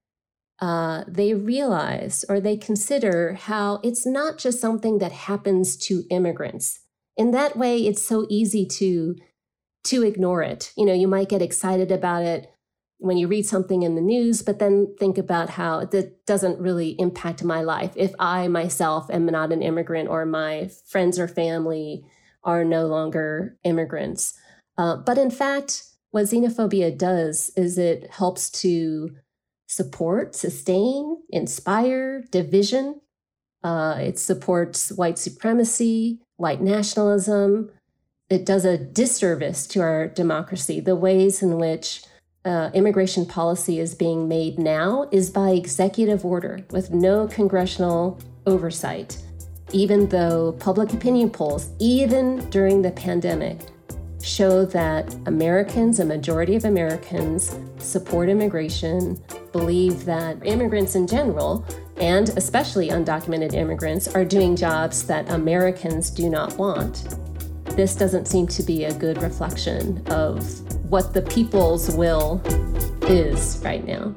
uh, 0.61 1.04
they 1.06 1.34
realize 1.34 2.24
or 2.28 2.40
they 2.40 2.56
consider 2.56 3.34
how 3.34 3.80
it's 3.84 4.04
not 4.04 4.38
just 4.38 4.61
something 4.61 4.98
that 4.98 5.12
happens 5.12 5.76
to 5.76 6.04
immigrants. 6.11 6.80
In 7.18 7.33
that 7.33 7.57
way, 7.57 7.87
it's 7.87 8.02
so 8.02 8.26
easy 8.31 8.64
to 8.64 9.16
to 9.85 10.02
ignore 10.02 10.42
it. 10.42 10.72
You 10.76 10.87
know, 10.87 10.94
you 10.94 11.09
might 11.09 11.28
get 11.28 11.42
excited 11.42 11.90
about 11.90 12.22
it 12.22 12.50
when 12.98 13.16
you 13.16 13.28
read 13.28 13.46
something 13.46 13.83
in 13.83 13.94
the 13.94 14.00
news, 14.00 14.42
but 14.42 14.59
then 14.59 14.94
think 14.98 15.18
about 15.18 15.50
how 15.50 15.85
that 15.87 16.26
doesn't 16.26 16.61
really 16.61 16.96
impact 16.98 17.44
my 17.44 17.62
life. 17.62 17.92
If 17.96 18.12
I 18.18 18.48
myself 18.48 19.09
am 19.11 19.26
not 19.26 19.52
an 19.52 19.62
immigrant 19.62 20.09
or 20.09 20.26
my 20.26 20.70
friends 20.87 21.18
or 21.18 21.28
family 21.28 22.04
are 22.42 22.64
no 22.64 22.87
longer 22.87 23.57
immigrants. 23.64 24.35
Uh, 24.76 24.96
but 24.96 25.18
in 25.18 25.31
fact, 25.31 25.85
what 26.11 26.24
xenophobia 26.24 26.96
does 26.96 27.50
is 27.57 27.78
it 27.78 28.11
helps 28.11 28.50
to 28.50 29.11
support, 29.68 30.35
sustain, 30.35 31.18
inspire 31.31 32.22
division. 32.31 33.00
Uh, 33.62 33.97
it 34.01 34.18
supports 34.18 34.92
white 34.92 35.18
supremacy, 35.18 36.18
white 36.37 36.61
nationalism. 36.61 37.71
It 38.31 38.47
does 38.47 38.64
a 38.64 38.79
disservice 38.79 39.66
to 39.68 39.81
our 39.81 40.09
democracy. 40.09 40.81
The 40.81 40.97
ways 40.97 41.42
in 41.42 41.59
which 41.59 42.03
uh, 42.44 42.71
immigration 42.73 43.27
policy 43.27 43.81
is 43.81 43.94
being 43.94 44.29
made 44.29 44.59
now 44.59 45.09
is 45.11 45.31
by 45.31 45.51
executive 45.51 46.25
order 46.25 46.61
with 46.71 46.90
no 46.92 47.27
congressional 47.27 48.18
oversight, 48.47 49.18
even 49.73 50.09
though 50.09 50.53
public 50.53 50.92
opinion 50.92 51.31
polls, 51.31 51.71
even 51.79 52.49
during 52.51 52.83
the 52.83 52.90
pandemic, 52.90 53.61
show 54.22 54.64
that 54.66 55.14
Americans, 55.26 56.00
a 56.00 56.04
majority 56.04 56.57
of 56.57 56.64
Americans, 56.64 57.57
support 57.78 58.28
immigration, 58.28 59.22
believe 59.52 60.04
that 60.04 60.44
immigrants 60.44 60.94
in 60.94 61.07
general, 61.07 61.64
and 61.98 62.31
especially 62.31 62.88
undocumented 62.88 63.54
immigrants, 63.54 64.09
are 64.09 64.24
doing 64.24 64.57
jobs 64.57 65.04
that 65.07 65.28
Americans 65.31 66.11
do 66.11 66.28
not 66.28 66.57
want. 66.57 67.16
This 67.76 67.94
doesn't 67.94 68.26
seem 68.26 68.46
to 68.48 68.62
be 68.62 68.85
a 68.85 68.94
good 68.94 69.22
reflection 69.22 70.02
of 70.09 70.44
what 70.90 71.14
the 71.14 71.22
people's 71.22 71.94
will 71.94 72.40
is 73.02 73.61
right 73.64 73.87
now. 73.87 74.14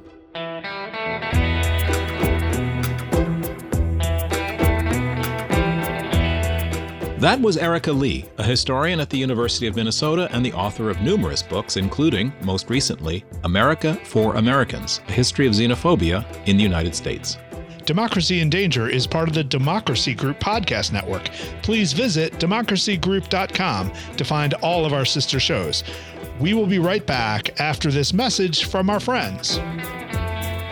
That 7.22 7.40
was 7.40 7.56
Erika 7.56 7.92
Lee, 7.92 8.26
a 8.40 8.44
historian 8.44 9.00
at 9.00 9.12
the 9.12 9.18
University 9.20 9.68
of 9.68 9.76
Minnesota 9.76 10.28
and 10.32 10.44
the 10.44 10.54
author 10.54 10.90
of 10.90 11.02
numerous 11.02 11.44
books, 11.44 11.78
including, 11.78 12.34
most 12.42 12.68
recently, 12.68 13.24
America 13.44 13.94
for 14.06 14.38
Americans 14.38 15.02
A 15.08 15.12
History 15.12 15.46
of 15.46 15.54
Xenophobia 15.54 16.26
in 16.48 16.58
the 16.58 16.64
United 16.64 16.96
States. 16.96 17.38
Democracy 17.86 18.40
in 18.40 18.50
Danger 18.50 18.90
is 18.90 19.06
part 19.06 19.28
of 19.28 19.36
the 19.36 19.44
Democracy 19.44 20.16
Group 20.16 20.40
podcast 20.40 20.94
network. 20.94 21.26
Please 21.62 21.94
visit 21.94 22.34
democracygroup.com 22.40 23.92
to 24.18 24.24
find 24.24 24.56
all 24.56 24.84
of 24.84 24.94
our 24.94 25.06
sister 25.06 25.40
shows. 25.40 25.84
We 26.40 26.56
will 26.56 26.66
be 26.66 26.80
right 26.80 27.06
back 27.06 27.62
after 27.62 27.92
this 27.92 28.14
message 28.14 28.66
from 28.66 28.90
our 28.90 29.00
friends. 29.00 29.60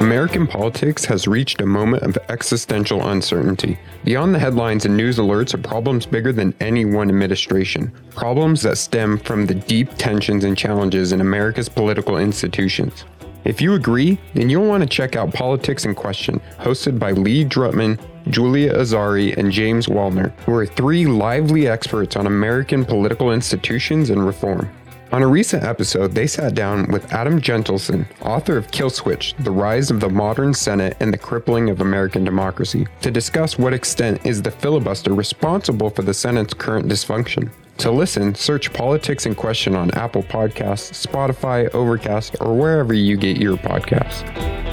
American 0.01 0.47
politics 0.47 1.03
has 1.03 1.27
reached 1.27 1.59
a 1.59 1.65
moment 1.65 2.03
of 2.03 2.17
existential 2.29 3.09
uncertainty. 3.09 3.77
Beyond 4.05 4.33
the 4.33 4.39
headlines 4.39 4.85
and 4.85 4.95
news 4.95 5.17
alerts 5.17 5.53
are 5.53 5.57
problems 5.57 6.05
bigger 6.05 6.31
than 6.31 6.55
any 6.61 6.85
one 6.85 7.09
administration. 7.09 7.91
Problems 8.11 8.61
that 8.61 8.77
stem 8.77 9.17
from 9.17 9.45
the 9.45 9.55
deep 9.55 9.89
tensions 9.97 10.45
and 10.45 10.57
challenges 10.57 11.11
in 11.11 11.19
America's 11.19 11.67
political 11.67 12.17
institutions. 12.17 13.03
If 13.43 13.59
you 13.59 13.73
agree, 13.73 14.17
then 14.35 14.49
you'll 14.49 14.67
want 14.67 14.83
to 14.83 14.89
check 14.89 15.17
out 15.17 15.33
Politics 15.33 15.83
in 15.83 15.95
Question, 15.95 16.39
hosted 16.59 16.97
by 16.97 17.11
Lee 17.11 17.43
Drutman, 17.43 17.99
Julia 18.29 18.73
Azari, 18.75 19.35
and 19.35 19.51
James 19.51 19.87
Wallner, 19.87 20.31
who 20.41 20.53
are 20.53 20.65
three 20.65 21.07
lively 21.07 21.67
experts 21.67 22.15
on 22.15 22.25
American 22.25 22.85
political 22.85 23.33
institutions 23.33 24.11
and 24.11 24.25
reform. 24.25 24.69
On 25.11 25.23
a 25.23 25.27
recent 25.27 25.63
episode, 25.63 26.11
they 26.11 26.27
sat 26.27 26.53
down 26.53 26.85
with 26.91 27.11
Adam 27.11 27.41
Jentleson, 27.41 28.05
author 28.21 28.57
of 28.57 28.69
Kill 28.69 28.91
Switch 28.91 29.33
The 29.39 29.49
Rise 29.49 29.89
of 29.89 29.99
the 29.99 30.09
Modern 30.09 30.53
Senate 30.53 30.95
and 30.99 31.11
the 31.11 31.17
Crippling 31.17 31.71
of 31.71 31.81
American 31.81 32.23
Democracy, 32.23 32.85
to 33.01 33.09
discuss 33.09 33.57
what 33.57 33.73
extent 33.73 34.23
is 34.23 34.43
the 34.43 34.51
filibuster 34.51 35.11
responsible 35.11 35.89
for 35.89 36.03
the 36.03 36.13
Senate's 36.13 36.53
current 36.53 36.87
dysfunction. 36.87 37.49
To 37.79 37.89
listen, 37.89 38.35
search 38.35 38.71
Politics 38.71 39.25
in 39.25 39.33
Question 39.33 39.75
on 39.75 39.89
Apple 39.91 40.21
Podcasts, 40.21 41.07
Spotify, 41.07 41.73
Overcast, 41.73 42.35
or 42.39 42.55
wherever 42.55 42.93
you 42.93 43.17
get 43.17 43.37
your 43.37 43.57
podcasts. 43.57 44.68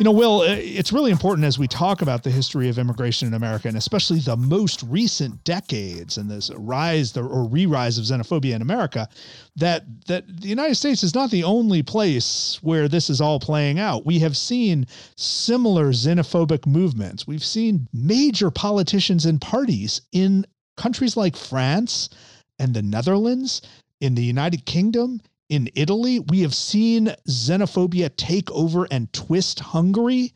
You 0.00 0.04
know, 0.04 0.12
Will, 0.12 0.40
uh, 0.40 0.56
it's 0.56 0.94
really 0.94 1.10
important 1.10 1.44
as 1.46 1.58
we 1.58 1.68
talk 1.68 2.00
about 2.00 2.22
the 2.22 2.30
history 2.30 2.70
of 2.70 2.78
immigration 2.78 3.28
in 3.28 3.34
America, 3.34 3.68
and 3.68 3.76
especially 3.76 4.18
the 4.18 4.34
most 4.34 4.82
recent 4.84 5.44
decades 5.44 6.16
and 6.16 6.30
this 6.30 6.50
rise 6.56 7.14
or 7.18 7.46
re-rise 7.46 7.98
of 7.98 8.04
xenophobia 8.04 8.54
in 8.54 8.62
America, 8.62 9.06
that 9.56 9.84
that 10.06 10.24
the 10.40 10.48
United 10.48 10.76
States 10.76 11.02
is 11.02 11.14
not 11.14 11.30
the 11.30 11.44
only 11.44 11.82
place 11.82 12.58
where 12.62 12.88
this 12.88 13.10
is 13.10 13.20
all 13.20 13.38
playing 13.38 13.78
out. 13.78 14.06
We 14.06 14.18
have 14.20 14.38
seen 14.38 14.86
similar 15.16 15.92
xenophobic 15.92 16.66
movements. 16.66 17.26
We've 17.26 17.44
seen 17.44 17.86
major 17.92 18.50
politicians 18.50 19.26
and 19.26 19.38
parties 19.38 20.00
in 20.12 20.46
countries 20.78 21.14
like 21.14 21.36
France 21.36 22.08
and 22.58 22.72
the 22.72 22.80
Netherlands, 22.80 23.60
in 24.00 24.14
the 24.14 24.24
United 24.24 24.64
Kingdom, 24.64 25.20
in 25.50 25.68
Italy. 25.74 26.20
We 26.20 26.40
have 26.40 26.54
seen 26.54 27.14
xenophobia 27.28 28.10
take 28.16 28.50
over 28.50 28.86
and 28.90 29.12
twist 29.12 29.60
Hungary 29.60 30.32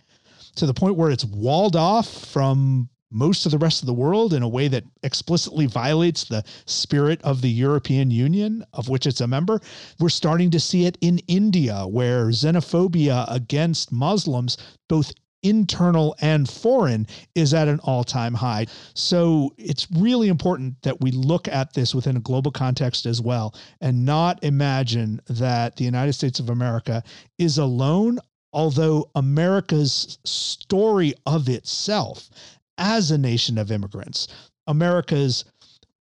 to 0.57 0.66
the 0.66 0.74
point 0.74 0.96
where 0.96 1.11
it's 1.11 1.24
walled 1.24 1.77
off 1.77 2.09
from 2.09 2.90
most 3.11 3.46
of 3.46 3.53
the 3.53 3.59
rest 3.59 3.81
of 3.81 3.87
the 3.87 3.94
world 3.94 4.35
in 4.35 4.42
a 4.42 4.48
way 4.48 4.66
that 4.66 4.85
explicitly 5.05 5.66
violates 5.66 6.24
the 6.24 6.44
spirit 6.66 7.22
of 7.22 7.40
the 7.40 7.50
European 7.50 8.11
Union, 8.11 8.64
of 8.72 8.88
which 8.88 9.07
it's 9.07 9.20
a 9.20 9.27
member. 9.27 9.61
We're 10.00 10.09
starting 10.09 10.50
to 10.50 10.61
see 10.61 10.85
it 10.85 10.98
in 11.00 11.18
India, 11.29 11.87
where 11.87 12.27
xenophobia 12.27 13.24
against 13.33 13.92
Muslims, 13.92 14.57
both 14.88 15.12
internal 15.44 16.16
and 16.20 16.48
foreign 16.48 17.07
is 17.37 17.54
at 17.54 17.68
an 17.68 17.78
all-time 17.85 18.35
high. 18.35 18.66
So 18.94 19.54
it's 19.57 19.87
really 19.92 20.28
important 20.28 20.83
that 20.83 21.00
we 21.00 21.12
look 21.12 21.46
at 21.46 21.74
this 21.74 21.94
within 21.94 22.16
a 22.16 22.20
global 22.20 22.50
context 22.50 23.07
as 23.07 23.20
well 23.20 23.54
and 23.80 24.04
not 24.04 24.42
imagine 24.42 25.20
that 25.28 25.76
the 25.76 25.85
United 25.85 26.14
States 26.14 26.40
of 26.40 26.50
America 26.50 27.04
is 27.38 27.59
alone 27.59 28.18
although 28.54 29.11
America's 29.16 30.16
story 30.24 31.12
of 31.26 31.48
itself 31.48 32.30
as 32.78 33.11
a 33.11 33.18
nation 33.18 33.59
of 33.59 33.70
immigrants, 33.70 34.28
America's 34.68 35.44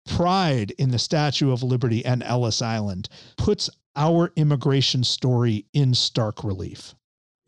pride 0.06 0.72
in 0.78 0.92
the 0.92 1.00
Statue 1.00 1.52
of 1.52 1.64
Liberty 1.64 2.06
and 2.06 2.22
Ellis 2.24 2.62
Island 2.62 3.08
puts 3.38 3.70
our 3.96 4.32
immigration 4.36 5.04
story 5.04 5.66
in 5.74 5.94
stark 5.94 6.44
relief. 6.44 6.94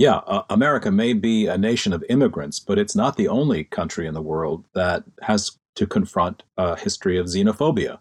Yeah, 0.03 0.17
uh, 0.27 0.43
America 0.49 0.91
may 0.91 1.13
be 1.13 1.47
a 1.47 1.57
nation 1.57 1.93
of 1.93 2.03
immigrants, 2.09 2.59
but 2.59 2.77
it's 2.77 2.93
not 2.93 3.15
the 3.15 3.29
only 3.29 3.63
country 3.63 4.05
in 4.05 4.13
the 4.13 4.21
world 4.21 4.65
that 4.75 5.05
has 5.21 5.57
to 5.75 5.87
confront 5.87 6.43
a 6.57 6.77
history 6.77 7.17
of 7.17 7.27
xenophobia. 7.27 7.99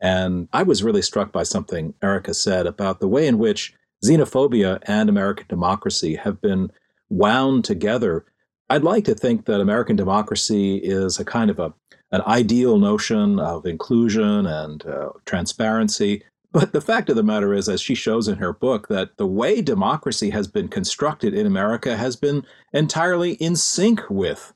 And 0.00 0.46
I 0.52 0.62
was 0.62 0.84
really 0.84 1.02
struck 1.02 1.32
by 1.32 1.42
something 1.42 1.92
Erika 2.04 2.34
said 2.34 2.68
about 2.68 3.00
the 3.00 3.08
way 3.08 3.26
in 3.26 3.38
which 3.38 3.74
xenophobia 4.04 4.78
and 4.84 5.08
American 5.08 5.46
democracy 5.48 6.14
have 6.14 6.40
been 6.40 6.70
wound 7.08 7.64
together. 7.64 8.26
I'd 8.68 8.84
like 8.84 9.04
to 9.06 9.16
think 9.16 9.46
that 9.46 9.60
American 9.60 9.96
democracy 9.96 10.76
is 10.76 11.18
a 11.18 11.24
kind 11.24 11.50
of 11.50 11.58
a 11.58 11.74
an 12.12 12.22
ideal 12.28 12.78
notion 12.78 13.40
of 13.40 13.66
inclusion 13.66 14.46
and 14.46 14.86
uh, 14.86 15.08
transparency. 15.24 16.22
But 16.52 16.72
the 16.72 16.80
fact 16.80 17.08
of 17.08 17.16
the 17.16 17.22
matter 17.22 17.54
is, 17.54 17.68
as 17.68 17.80
she 17.80 17.94
shows 17.94 18.26
in 18.26 18.38
her 18.38 18.52
book, 18.52 18.88
that 18.88 19.16
the 19.18 19.26
way 19.26 19.62
democracy 19.62 20.30
has 20.30 20.48
been 20.48 20.68
constructed 20.68 21.32
in 21.32 21.46
America 21.46 21.96
has 21.96 22.16
been 22.16 22.44
entirely 22.72 23.34
in 23.34 23.54
sync 23.54 24.02
with 24.10 24.52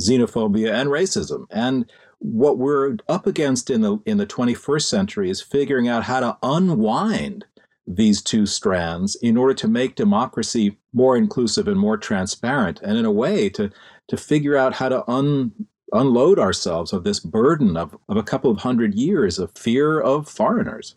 xenophobia 0.00 0.72
and 0.72 0.88
racism. 0.88 1.46
And 1.50 1.90
what 2.18 2.58
we're 2.58 2.96
up 3.08 3.26
against 3.26 3.68
in 3.68 3.82
the 3.82 3.98
in 4.06 4.16
the 4.16 4.26
21st 4.26 4.84
century 4.84 5.28
is 5.28 5.42
figuring 5.42 5.86
out 5.86 6.04
how 6.04 6.20
to 6.20 6.38
unwind 6.42 7.44
these 7.86 8.22
two 8.22 8.46
strands 8.46 9.14
in 9.16 9.36
order 9.36 9.52
to 9.52 9.68
make 9.68 9.94
democracy 9.94 10.78
more 10.94 11.14
inclusive 11.16 11.68
and 11.68 11.78
more 11.78 11.98
transparent, 11.98 12.80
and 12.82 12.96
in 12.96 13.04
a 13.04 13.12
way 13.12 13.50
to 13.50 13.70
to 14.08 14.16
figure 14.16 14.56
out 14.56 14.74
how 14.74 14.88
to 14.88 15.08
un, 15.10 15.52
unload 15.92 16.38
ourselves 16.38 16.94
of 16.94 17.04
this 17.04 17.20
burden 17.20 17.76
of, 17.76 17.94
of 18.08 18.16
a 18.16 18.22
couple 18.22 18.50
of 18.50 18.58
hundred 18.58 18.94
years 18.94 19.38
of 19.38 19.52
fear 19.56 20.00
of 20.00 20.26
foreigners. 20.26 20.96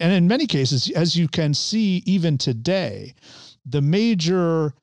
And 0.00 0.12
in 0.12 0.28
many 0.28 0.46
cases, 0.46 0.90
as 0.90 1.16
you 1.16 1.28
can 1.28 1.54
see 1.54 2.02
even 2.04 2.36
today, 2.38 3.14
the 3.64 3.80
major 3.80 4.74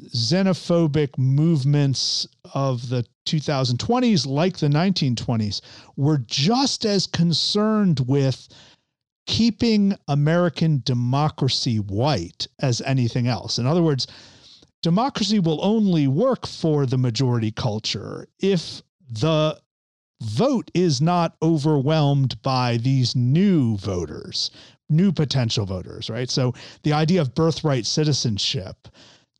xenophobic 0.00 1.18
movements 1.18 2.26
of 2.54 2.88
the 2.88 3.04
2020s, 3.26 4.26
like 4.26 4.58
the 4.58 4.68
1920s, 4.68 5.60
were 5.96 6.18
just 6.18 6.84
as 6.84 7.06
concerned 7.06 8.00
with 8.06 8.48
keeping 9.26 9.94
American 10.08 10.82
democracy 10.84 11.78
white 11.78 12.48
as 12.60 12.80
anything 12.82 13.28
else. 13.28 13.58
In 13.58 13.66
other 13.66 13.82
words, 13.82 14.06
democracy 14.82 15.38
will 15.38 15.64
only 15.64 16.08
work 16.08 16.46
for 16.46 16.86
the 16.86 16.98
majority 16.98 17.50
culture 17.50 18.26
if 18.40 18.82
the 19.08 19.60
vote 20.20 20.70
is 20.74 21.00
not 21.00 21.36
overwhelmed 21.42 22.40
by 22.42 22.76
these 22.78 23.16
new 23.16 23.76
voters, 23.78 24.50
new 24.88 25.12
potential 25.12 25.66
voters, 25.66 26.10
right? 26.10 26.30
So 26.30 26.54
the 26.82 26.92
idea 26.92 27.20
of 27.20 27.34
birthright 27.34 27.86
citizenship, 27.86 28.88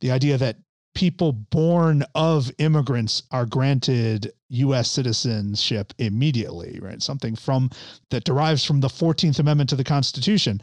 the 0.01 0.11
idea 0.11 0.37
that 0.37 0.57
people 0.93 1.31
born 1.31 2.03
of 2.15 2.51
immigrants 2.57 3.23
are 3.31 3.45
granted 3.45 4.33
US 4.49 4.89
citizenship 4.89 5.93
immediately, 5.97 6.79
right? 6.81 7.01
Something 7.01 7.35
from 7.35 7.69
that 8.09 8.25
derives 8.25 8.65
from 8.65 8.81
the 8.81 8.89
14th 8.89 9.39
Amendment 9.39 9.69
to 9.69 9.75
the 9.75 9.83
Constitution. 9.83 10.61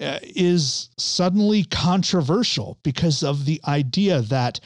Uh, 0.00 0.18
is 0.22 0.88
suddenly 0.96 1.64
controversial 1.64 2.78
because 2.82 3.22
of 3.22 3.44
the 3.44 3.60
idea 3.68 4.22
that 4.22 4.58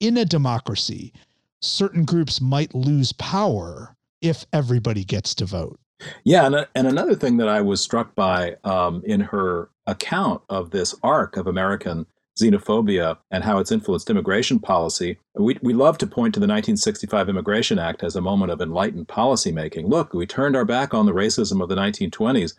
in 0.00 0.16
a 0.16 0.24
democracy, 0.24 1.12
certain 1.60 2.04
groups 2.04 2.40
might 2.40 2.74
lose 2.74 3.12
power 3.12 3.94
if 4.20 4.46
everybody 4.52 5.04
gets 5.04 5.34
to 5.36 5.44
vote. 5.44 5.78
Yeah, 6.24 6.46
and, 6.46 6.66
and 6.74 6.86
another 6.86 7.14
thing 7.14 7.36
that 7.38 7.48
I 7.48 7.60
was 7.60 7.80
struck 7.80 8.14
by 8.14 8.56
um, 8.64 9.02
in 9.04 9.20
her 9.20 9.70
account 9.86 10.42
of 10.48 10.70
this 10.70 10.94
arc 11.02 11.36
of 11.36 11.46
American 11.46 12.06
xenophobia 12.40 13.18
and 13.30 13.44
how 13.44 13.58
it's 13.58 13.72
influenced 13.72 14.08
immigration 14.08 14.58
policy, 14.58 15.18
we, 15.34 15.58
we 15.62 15.74
love 15.74 15.98
to 15.98 16.06
point 16.06 16.34
to 16.34 16.40
the 16.40 16.46
1965 16.46 17.28
Immigration 17.28 17.78
Act 17.78 18.02
as 18.02 18.16
a 18.16 18.20
moment 18.20 18.50
of 18.50 18.60
enlightened 18.60 19.08
policymaking. 19.08 19.88
Look, 19.88 20.14
we 20.14 20.26
turned 20.26 20.56
our 20.56 20.64
back 20.64 20.94
on 20.94 21.06
the 21.06 21.12
racism 21.12 21.62
of 21.62 21.68
the 21.68 21.74
1920s, 21.74 22.54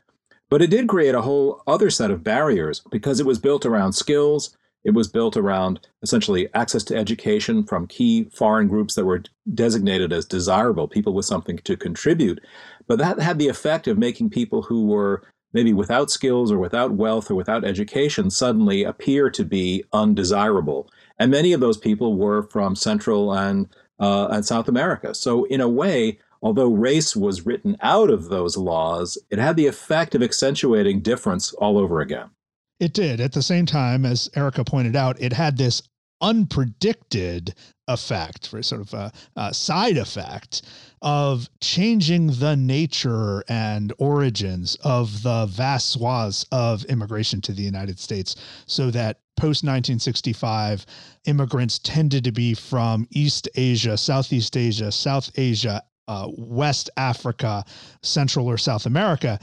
but 0.49 0.61
it 0.61 0.69
did 0.69 0.87
create 0.87 1.15
a 1.15 1.21
whole 1.21 1.63
other 1.65 1.89
set 1.89 2.11
of 2.11 2.23
barriers 2.23 2.81
because 2.91 3.19
it 3.19 3.25
was 3.25 3.39
built 3.39 3.65
around 3.65 3.93
skills 3.93 4.55
it 4.83 4.91
was 4.91 5.07
built 5.07 5.37
around 5.37 5.87
essentially 6.01 6.47
access 6.53 6.83
to 6.85 6.95
education 6.95 7.63
from 7.63 7.87
key 7.87 8.25
foreign 8.33 8.67
groups 8.67 8.95
that 8.95 9.05
were 9.05 9.23
designated 9.53 10.11
as 10.11 10.25
desirable, 10.25 10.87
people 10.87 11.13
with 11.13 11.25
something 11.25 11.57
to 11.59 11.77
contribute. 11.77 12.39
But 12.87 12.99
that 12.99 13.19
had 13.19 13.39
the 13.39 13.47
effect 13.47 13.87
of 13.87 13.97
making 13.97 14.31
people 14.31 14.63
who 14.63 14.87
were 14.87 15.23
maybe 15.53 15.73
without 15.73 16.09
skills 16.09 16.51
or 16.51 16.57
without 16.57 16.93
wealth 16.93 17.29
or 17.29 17.35
without 17.35 17.65
education 17.65 18.29
suddenly 18.29 18.83
appear 18.83 19.29
to 19.29 19.43
be 19.43 19.83
undesirable. 19.93 20.89
And 21.19 21.29
many 21.29 21.53
of 21.53 21.59
those 21.59 21.77
people 21.77 22.15
were 22.15 22.43
from 22.43 22.75
Central 22.75 23.33
and, 23.33 23.67
uh, 23.99 24.27
and 24.27 24.45
South 24.45 24.67
America. 24.67 25.13
So, 25.13 25.43
in 25.45 25.61
a 25.61 25.67
way, 25.67 26.19
although 26.41 26.69
race 26.69 27.15
was 27.15 27.45
written 27.45 27.77
out 27.81 28.09
of 28.09 28.29
those 28.29 28.57
laws, 28.57 29.17
it 29.29 29.39
had 29.39 29.57
the 29.57 29.67
effect 29.67 30.15
of 30.15 30.23
accentuating 30.23 31.01
difference 31.01 31.53
all 31.53 31.77
over 31.77 31.99
again. 31.99 32.29
It 32.81 32.93
did. 32.93 33.21
At 33.21 33.33
the 33.33 33.43
same 33.43 33.67
time, 33.67 34.05
as 34.07 34.27
Erika 34.35 34.65
pointed 34.65 34.95
out, 34.95 35.21
it 35.21 35.33
had 35.33 35.55
this 35.55 35.83
unpredicted 36.21 37.53
effect, 37.87 38.47
for 38.47 38.63
sort 38.63 38.81
of 38.81 38.93
a, 38.95 39.11
a, 39.35 39.53
side 39.53 39.97
effect 39.97 40.63
of 40.99 41.47
changing 41.61 42.27
the 42.27 42.55
nature 42.55 43.43
and 43.47 43.93
origins 43.99 44.77
of 44.83 45.21
the 45.21 45.45
vast 45.45 45.91
swaths 45.91 46.43
of 46.51 46.83
immigration 46.85 47.39
to 47.41 47.51
the 47.53 47.61
United 47.61 47.99
States, 47.99 48.35
so 48.65 48.89
that 48.89 49.19
post 49.37 49.63
1965 49.63 50.83
immigrants 51.25 51.77
tended 51.77 52.23
to 52.23 52.31
be 52.31 52.55
from 52.55 53.07
East 53.11 53.47
Asia, 53.53 53.95
Southeast 53.95 54.57
Asia, 54.57 54.91
South 54.91 55.29
Asia, 55.35 55.83
uh, 56.11 56.27
West 56.37 56.89
Africa, 56.97 57.63
Central 58.01 58.47
or 58.47 58.57
South 58.57 58.85
America, 58.85 59.39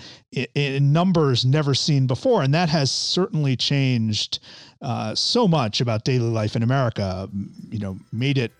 in, 0.55 0.93
numbers 0.93 1.47
never 1.47 1.75
seen 1.75 2.07
before, 2.07 2.43
and 2.43 2.53
that 2.53 2.69
has 2.69 2.91
certainly 2.91 3.57
changed 3.57 4.41
uh, 4.83 5.15
so 5.15 5.49
much 5.49 5.81
about 5.81 6.05
daily 6.05 6.29
life 6.29 6.57
in 6.57 6.63
America. 6.63 7.29
You 7.71 7.79
know, 7.79 7.99
made 8.13 8.37
it 8.37 8.53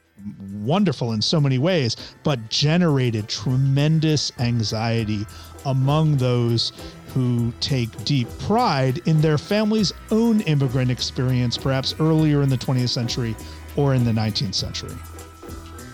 wonderful 0.53 1.13
in 1.13 1.21
so 1.21 1.39
many 1.39 1.59
ways, 1.59 1.97
but 2.25 2.49
generated 2.49 3.29
tremendous 3.29 4.33
anxiety 4.39 5.27
among 5.67 6.17
those 6.17 6.73
who 7.09 7.53
take 7.61 7.91
deep 8.05 8.29
pride 8.39 9.01
in 9.07 9.21
their 9.21 9.37
family's 9.37 9.93
own 10.11 10.41
immigrant 10.43 10.91
experience, 10.91 11.59
perhaps 11.59 11.95
earlier 12.01 12.43
in 12.43 12.49
the 12.49 12.59
20th 12.59 12.89
century 12.89 13.37
or 13.77 13.95
in 13.95 14.05
the 14.05 14.13
19th 14.13 14.55
century. 14.55 14.97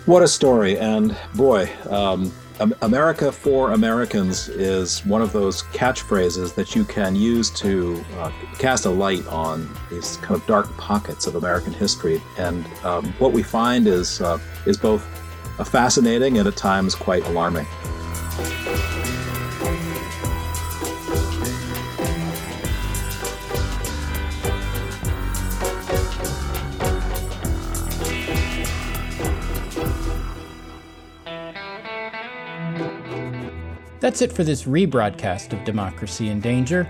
What 0.06 0.22
a 0.22 0.28
story. 0.28 0.78
And 0.78 1.16
boy, 1.34 1.70
um, 1.88 2.30
America 2.82 3.32
for 3.32 3.72
Americans 3.72 4.48
is 4.50 5.04
one 5.06 5.22
of 5.22 5.32
those 5.32 5.62
catchphrases 5.62 6.54
that 6.56 6.76
you 6.76 6.84
can 6.84 7.16
use 7.16 7.48
to 7.60 8.04
uh, 8.18 8.30
cast 8.58 8.84
a 8.84 8.90
light 8.90 9.26
on 9.28 9.66
these 9.90 10.18
kind 10.18 10.38
of 10.38 10.46
dark 10.46 10.68
pockets 10.76 11.26
of 11.26 11.36
American 11.36 11.72
history. 11.72 12.22
And 12.36 12.66
um, 12.84 13.14
what 13.14 13.32
we 13.32 13.42
find 13.42 13.86
is 13.86 14.20
uh, 14.20 14.38
is 14.66 14.76
both 14.76 15.02
fascinating 15.68 16.36
and 16.36 16.46
at 16.46 16.56
times 16.56 16.94
quite 16.94 17.24
alarming. 17.26 17.66
That's 34.04 34.20
it 34.20 34.34
for 34.34 34.44
this 34.44 34.64
rebroadcast 34.64 35.54
of 35.54 35.64
Democracy 35.64 36.28
in 36.28 36.38
Danger. 36.38 36.86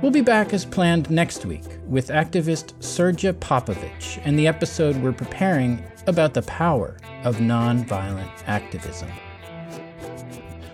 We'll 0.00 0.10
be 0.10 0.22
back 0.22 0.54
as 0.54 0.64
planned 0.64 1.10
next 1.10 1.44
week 1.44 1.64
with 1.86 2.08
activist 2.08 2.72
Srdja 2.78 3.34
Popovic 3.34 4.22
and 4.24 4.38
the 4.38 4.46
episode 4.46 4.96
we're 4.96 5.12
preparing 5.12 5.84
about 6.06 6.32
the 6.32 6.40
power 6.40 6.96
of 7.24 7.36
nonviolent 7.36 8.30
activism. 8.46 9.10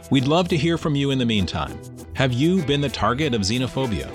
We'd 0.09 0.29
love 0.29 0.47
to 0.51 0.57
hear 0.57 0.79
from 0.79 0.95
you 0.95 1.11
in 1.11 1.19
the 1.19 1.27
meantime. 1.27 1.77
Have 2.15 2.33
you 2.33 2.63
been 2.63 2.81
the 2.81 2.89
target 2.89 3.35
of 3.35 3.41
xenophobia? 3.41 4.07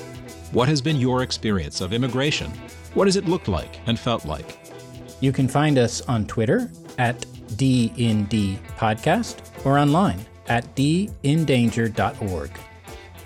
What 0.53 0.69
has 0.69 0.81
been 0.81 0.95
your 0.95 1.21
experience 1.21 1.81
of 1.81 1.91
immigration? 1.91 2.49
What 2.93 3.05
does 3.07 3.17
it 3.17 3.25
look 3.25 3.49
like 3.49 3.81
and 3.87 3.99
felt 3.99 4.23
like? 4.23 4.57
You 5.19 5.33
can 5.33 5.49
find 5.49 5.77
us 5.77 5.99
on 5.99 6.27
Twitter 6.27 6.71
at 6.97 7.19
DND 7.57 8.57
Podcast 8.77 9.65
or 9.65 9.77
online 9.77 10.25
at 10.47 10.75
dindanger.org. 10.75 12.51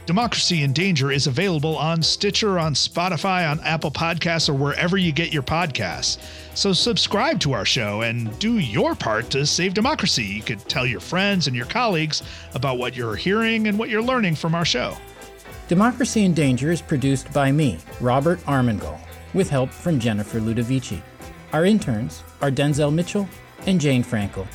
Democracy 0.08 0.64
in 0.64 0.74
Danger 0.74 1.12
is 1.12 1.28
available 1.28 1.78
on 1.78 2.02
Stitcher, 2.02 2.58
on 2.58 2.74
Spotify, 2.74 3.50
on 3.50 3.60
Apple 3.62 3.92
Podcasts, 3.92 4.50
or 4.50 4.54
wherever 4.54 4.98
you 4.98 5.12
get 5.12 5.32
your 5.32 5.44
podcasts. 5.44 6.18
So 6.56 6.74
subscribe 6.74 7.40
to 7.42 7.54
our 7.54 7.66
show 7.66 8.02
and 8.02 8.38
do 8.40 8.58
your 8.58 8.96
part 8.96 9.30
to 9.30 9.46
save 9.46 9.74
democracy. 9.74 10.24
You 10.24 10.42
could 10.42 10.68
tell 10.68 10.86
your 10.86 11.00
friends 11.00 11.48
and 11.48 11.56
your 11.56 11.68
colleagues 11.68 12.24
about 12.56 12.80
what 12.80 12.96
you're 12.96 13.16
hearing 13.16 13.68
and 13.68 13.78
what 13.78 13.90
you're 13.90 14.02
learning 14.02 14.36
from 14.36 14.56
our 14.56 14.66
show. 14.66 14.98
Democracy 15.68 16.26
in 16.26 16.34
Danger 16.34 16.72
is 16.72 16.82
produced 16.82 17.32
by 17.32 17.52
me, 17.52 17.78
Robert 18.02 18.40
Armengol, 18.40 19.00
with 19.34 19.50
help 19.50 19.70
from 19.70 20.00
Jennifer 20.00 20.40
Ludovici. 20.40 21.02
Our 21.54 21.64
interns 21.64 22.24
are 22.42 22.52
Denzel 22.52 22.94
Mitchell 22.94 23.30
and 23.68 23.80
Jane 23.80 24.04
Frankel. 24.04 24.48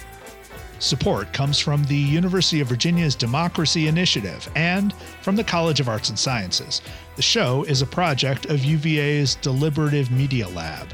Support 0.78 1.32
comes 1.32 1.58
from 1.58 1.84
the 1.84 1.96
University 1.96 2.60
of 2.60 2.68
Virginia's 2.68 3.14
Democracy 3.14 3.88
Initiative 3.88 4.48
and 4.54 4.92
from 5.22 5.36
the 5.36 5.44
College 5.44 5.80
of 5.80 5.88
Arts 5.88 6.10
and 6.10 6.18
Sciences. 6.18 6.82
The 7.16 7.22
show 7.22 7.64
is 7.64 7.80
a 7.80 7.86
project 7.86 8.46
of 8.46 8.64
UVA's 8.64 9.36
Deliberative 9.36 10.10
Media 10.10 10.48
Lab. 10.48 10.88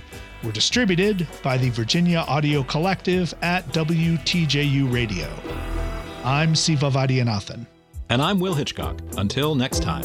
We're 0.44 0.52
distributed 0.52 1.26
by 1.42 1.56
the 1.56 1.70
Virginia 1.70 2.24
Audio 2.28 2.62
Collective 2.62 3.34
at 3.42 3.66
WTJU 3.68 4.92
Radio. 4.92 5.32
I'm 6.24 6.54
Siva 6.54 6.90
Vaidhyanathan. 6.90 7.66
And 8.08 8.22
I'm 8.22 8.38
Will 8.38 8.54
Hitchcock. 8.54 9.00
Until 9.16 9.54
next 9.54 9.82
time. 9.82 10.04